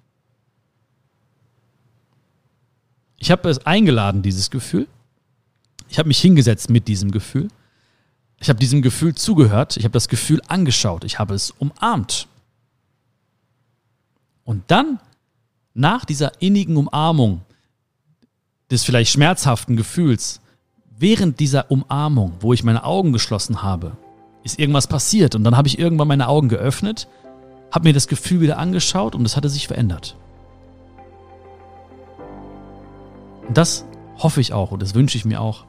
Ich 3.18 3.32
habe 3.32 3.50
es 3.50 3.66
eingeladen, 3.66 4.22
dieses 4.22 4.50
Gefühl. 4.50 4.88
Ich 5.90 6.00
habe 6.00 6.08
mich 6.08 6.20
hingesetzt 6.20 6.70
mit 6.70 6.88
diesem 6.88 7.12
Gefühl. 7.12 7.48
Ich 8.40 8.50
habe 8.50 8.60
diesem 8.60 8.82
Gefühl 8.82 9.16
zugehört. 9.16 9.78
Ich 9.78 9.84
habe 9.84 9.94
das 9.94 10.08
Gefühl 10.08 10.42
angeschaut. 10.48 11.04
Ich 11.04 11.18
habe 11.20 11.34
es 11.34 11.52
umarmt. 11.52 12.28
Und 14.44 14.64
dann, 14.68 15.00
nach 15.74 16.06
dieser 16.06 16.42
innigen 16.42 16.78
Umarmung 16.78 17.42
des 18.70 18.84
vielleicht 18.84 19.12
schmerzhaften 19.12 19.76
Gefühls, 19.76 20.42
während 20.98 21.40
dieser 21.40 21.72
Umarmung, 21.72 22.34
wo 22.40 22.54
ich 22.54 22.64
meine 22.64 22.84
Augen 22.84 23.14
geschlossen 23.14 23.64
habe, 23.64 23.98
ist 24.44 24.60
irgendwas 24.60 24.88
passiert. 24.88 25.36
Und 25.36 25.44
dann 25.44 25.58
habe 25.58 25.68
ich 25.68 25.80
irgendwann 25.80 26.08
meine 26.08 26.28
Augen 26.28 26.50
geöffnet, 26.50 27.08
habe 27.72 27.90
mir 27.90 27.94
das 27.94 28.08
Gefühl 28.08 28.42
wieder 28.42 28.58
angeschaut 28.58 29.16
und 29.16 29.26
es 29.26 29.36
hatte 29.36 29.50
sich 29.50 29.68
verändert. 29.68 30.16
Und 33.48 33.58
das 33.58 33.86
hoffe 34.18 34.42
ich 34.42 34.54
auch 34.54 34.72
und 34.72 34.82
das 34.82 34.96
wünsche 34.96 35.18
ich 35.18 35.26
mir 35.26 35.42
auch, 35.42 35.66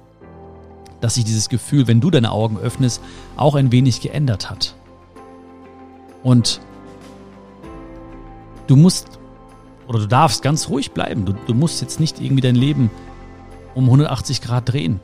dass 1.01 1.15
sich 1.15 1.25
dieses 1.25 1.49
Gefühl, 1.49 1.87
wenn 1.87 2.01
du 2.01 2.11
deine 2.11 2.33
Augen 2.33 2.59
öffnest, 2.59 3.01
auch 3.37 3.55
ein 3.55 3.71
wenig 3.71 4.01
geändert 4.01 4.51
hat. 4.51 4.75
Und 6.23 6.61
du 8.67 8.77
musst 8.77 9.19
oder 9.87 10.01
du 10.01 10.07
darfst 10.07 10.43
ganz 10.43 10.69
ruhig 10.69 10.93
bleiben. 10.93 11.25
Du, 11.25 11.33
du 11.33 11.55
musst 11.55 11.81
jetzt 11.81 11.99
nicht 11.99 12.21
irgendwie 12.21 12.43
dein 12.43 12.55
Leben 12.55 12.91
um 13.75 13.85
180 13.85 14.43
Grad 14.43 14.71
drehen. 14.71 15.01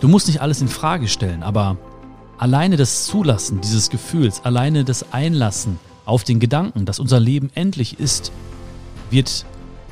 Du 0.00 0.08
musst 0.08 0.28
nicht 0.28 0.40
alles 0.40 0.60
in 0.60 0.68
Frage 0.68 1.08
stellen, 1.08 1.42
aber 1.42 1.76
alleine 2.38 2.76
das 2.76 3.04
Zulassen 3.04 3.60
dieses 3.60 3.90
Gefühls, 3.90 4.44
alleine 4.44 4.84
das 4.84 5.12
Einlassen 5.12 5.78
auf 6.04 6.24
den 6.24 6.40
Gedanken, 6.40 6.86
dass 6.86 6.98
unser 6.98 7.20
Leben 7.20 7.50
endlich 7.54 7.98
ist, 7.98 8.32
wird 9.10 9.44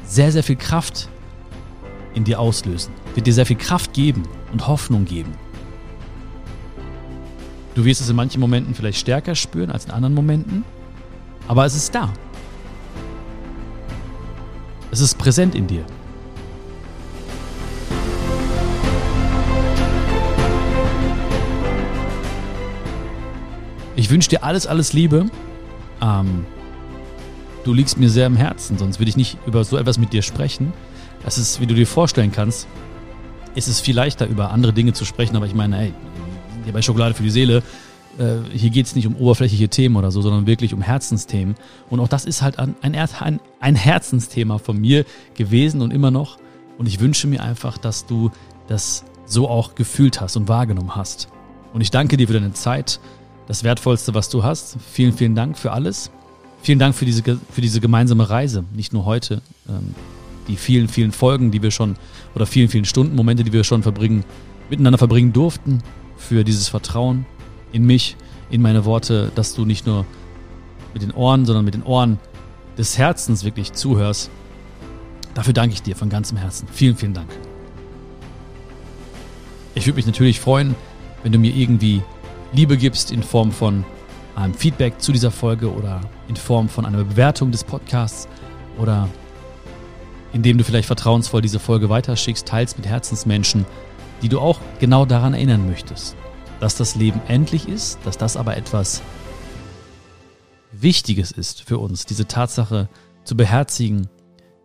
sehr, 0.06 0.32
sehr 0.32 0.42
viel 0.42 0.56
Kraft 0.56 1.08
in 2.14 2.24
dir 2.24 2.38
auslösen, 2.40 2.92
wird 3.14 3.26
dir 3.26 3.34
sehr 3.34 3.46
viel 3.46 3.56
Kraft 3.56 3.92
geben 3.92 4.22
und 4.52 4.66
Hoffnung 4.66 5.04
geben. 5.04 5.32
Du 7.74 7.84
wirst 7.84 8.00
es 8.00 8.08
in 8.08 8.16
manchen 8.16 8.40
Momenten 8.40 8.74
vielleicht 8.74 8.98
stärker 8.98 9.34
spüren 9.34 9.70
als 9.70 9.86
in 9.86 9.90
anderen 9.90 10.14
Momenten, 10.14 10.64
aber 11.48 11.64
es 11.64 11.74
ist 11.74 11.94
da. 11.94 12.12
Es 14.92 15.00
ist 15.00 15.18
präsent 15.18 15.56
in 15.56 15.66
dir. 15.66 15.84
Ich 23.96 24.10
wünsche 24.10 24.28
dir 24.28 24.44
alles, 24.44 24.66
alles 24.66 24.92
Liebe. 24.92 25.26
Ähm, 26.00 26.46
du 27.64 27.72
liegst 27.72 27.98
mir 27.98 28.08
sehr 28.08 28.26
im 28.26 28.36
Herzen, 28.36 28.78
sonst 28.78 28.98
würde 28.98 29.08
ich 29.08 29.16
nicht 29.16 29.38
über 29.46 29.64
so 29.64 29.76
etwas 29.76 29.98
mit 29.98 30.12
dir 30.12 30.22
sprechen. 30.22 30.72
Es 31.26 31.38
ist, 31.38 31.60
wie 31.60 31.66
du 31.66 31.74
dir 31.74 31.86
vorstellen 31.86 32.32
kannst, 32.32 32.66
ist 33.54 33.68
es 33.68 33.80
viel 33.80 33.94
leichter, 33.94 34.26
über 34.26 34.50
andere 34.50 34.72
Dinge 34.72 34.92
zu 34.92 35.04
sprechen, 35.04 35.36
aber 35.36 35.46
ich 35.46 35.54
meine, 35.54 35.78
ey, 35.78 35.92
hier 36.64 36.72
bei 36.72 36.82
Schokolade 36.82 37.14
für 37.14 37.22
die 37.22 37.30
Seele 37.30 37.62
äh, 38.18 38.36
hier 38.52 38.70
geht 38.70 38.86
es 38.86 38.94
nicht 38.94 39.06
um 39.06 39.16
oberflächliche 39.16 39.68
Themen 39.68 39.96
oder 39.96 40.10
so, 40.10 40.22
sondern 40.22 40.46
wirklich 40.46 40.74
um 40.74 40.82
Herzensthemen. 40.82 41.54
Und 41.90 42.00
auch 42.00 42.08
das 42.08 42.24
ist 42.24 42.42
halt 42.42 42.58
ein, 42.58 42.74
ein, 42.82 43.40
ein 43.60 43.74
Herzensthema 43.74 44.58
von 44.58 44.80
mir 44.80 45.04
gewesen 45.34 45.82
und 45.82 45.92
immer 45.92 46.10
noch. 46.10 46.38
Und 46.78 46.86
ich 46.86 47.00
wünsche 47.00 47.26
mir 47.26 47.42
einfach, 47.42 47.78
dass 47.78 48.06
du 48.06 48.30
das 48.66 49.04
so 49.26 49.48
auch 49.48 49.74
gefühlt 49.74 50.20
hast 50.20 50.36
und 50.36 50.48
wahrgenommen 50.48 50.96
hast. 50.96 51.28
Und 51.72 51.80
ich 51.80 51.90
danke 51.90 52.16
dir 52.16 52.26
für 52.26 52.34
deine 52.34 52.52
Zeit, 52.52 53.00
das 53.46 53.64
Wertvollste, 53.64 54.14
was 54.14 54.28
du 54.28 54.42
hast. 54.42 54.76
Vielen, 54.92 55.12
vielen 55.12 55.34
Dank 55.34 55.58
für 55.58 55.72
alles. 55.72 56.10
Vielen 56.64 56.78
Dank 56.78 56.94
für 56.94 57.04
diese, 57.04 57.22
für 57.22 57.60
diese 57.60 57.78
gemeinsame 57.78 58.30
Reise, 58.30 58.64
nicht 58.74 58.94
nur 58.94 59.04
heute. 59.04 59.42
Ähm, 59.68 59.94
die 60.48 60.56
vielen, 60.56 60.88
vielen 60.88 61.12
Folgen, 61.12 61.50
die 61.50 61.60
wir 61.60 61.70
schon, 61.70 61.96
oder 62.34 62.46
vielen, 62.46 62.70
vielen 62.70 62.86
Stunden, 62.86 63.14
Momente, 63.14 63.44
die 63.44 63.52
wir 63.52 63.64
schon 63.64 63.82
verbringen, 63.82 64.24
miteinander 64.70 64.96
verbringen 64.96 65.34
durften, 65.34 65.82
für 66.16 66.42
dieses 66.42 66.68
Vertrauen 66.68 67.26
in 67.72 67.84
mich, 67.84 68.16
in 68.48 68.62
meine 68.62 68.86
Worte, 68.86 69.30
dass 69.34 69.54
du 69.54 69.66
nicht 69.66 69.86
nur 69.86 70.06
mit 70.94 71.02
den 71.02 71.10
Ohren, 71.10 71.44
sondern 71.44 71.66
mit 71.66 71.74
den 71.74 71.82
Ohren 71.82 72.18
des 72.78 72.96
Herzens 72.96 73.44
wirklich 73.44 73.74
zuhörst. 73.74 74.30
Dafür 75.34 75.52
danke 75.52 75.74
ich 75.74 75.82
dir 75.82 75.96
von 75.96 76.08
ganzem 76.08 76.38
Herzen. 76.38 76.66
Vielen, 76.72 76.96
vielen 76.96 77.12
Dank. 77.12 77.28
Ich 79.74 79.84
würde 79.84 79.96
mich 79.96 80.06
natürlich 80.06 80.40
freuen, 80.40 80.74
wenn 81.22 81.32
du 81.32 81.38
mir 81.38 81.54
irgendwie 81.54 82.02
Liebe 82.54 82.78
gibst 82.78 83.12
in 83.12 83.22
Form 83.22 83.52
von 83.52 83.84
einem 84.36 84.54
Feedback 84.54 85.00
zu 85.00 85.12
dieser 85.12 85.30
Folge 85.30 85.72
oder 85.72 86.00
in 86.28 86.36
Form 86.36 86.68
von 86.68 86.86
einer 86.86 87.04
Bewertung 87.04 87.50
des 87.50 87.64
Podcasts 87.64 88.28
oder 88.78 89.08
indem 90.32 90.58
du 90.58 90.64
vielleicht 90.64 90.86
vertrauensvoll 90.86 91.42
diese 91.42 91.60
Folge 91.60 91.88
weiterschickst, 91.88 92.46
teilst 92.46 92.76
mit 92.76 92.86
Herzensmenschen, 92.86 93.64
die 94.22 94.28
du 94.28 94.40
auch 94.40 94.58
genau 94.80 95.04
daran 95.04 95.34
erinnern 95.34 95.68
möchtest 95.68 96.16
dass 96.64 96.76
das 96.76 96.94
Leben 96.94 97.20
endlich 97.28 97.68
ist, 97.68 97.98
dass 98.04 98.16
das 98.16 98.38
aber 98.38 98.56
etwas 98.56 99.02
Wichtiges 100.72 101.30
ist 101.30 101.62
für 101.62 101.78
uns, 101.78 102.06
diese 102.06 102.26
Tatsache 102.26 102.88
zu 103.24 103.36
beherzigen, 103.36 104.08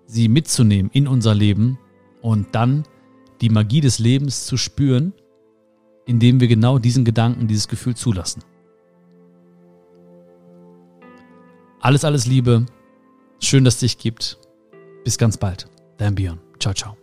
sie 0.05 0.29
mitzunehmen 0.29 0.89
in 0.93 1.09
unser 1.09 1.35
Leben 1.35 1.77
und 2.21 2.47
dann 2.53 2.83
die 3.41 3.49
Magie 3.49 3.81
des 3.81 3.99
Lebens 3.99 4.45
zu 4.45 4.55
spüren, 4.55 5.13
indem 6.05 6.39
wir 6.39 6.47
genau 6.47 6.79
diesen 6.79 7.03
Gedanken, 7.03 7.47
dieses 7.47 7.67
Gefühl 7.67 7.95
zulassen. 7.95 8.43
Alles, 11.81 12.03
alles 12.03 12.25
Liebe. 12.25 12.65
Schön, 13.41 13.63
dass 13.63 13.75
es 13.75 13.79
dich 13.79 13.97
gibt. 13.97 14.37
Bis 15.03 15.17
ganz 15.17 15.37
bald. 15.37 15.67
Dein 15.97 16.15
Björn. 16.15 16.39
Ciao, 16.59 16.73
ciao. 16.73 16.97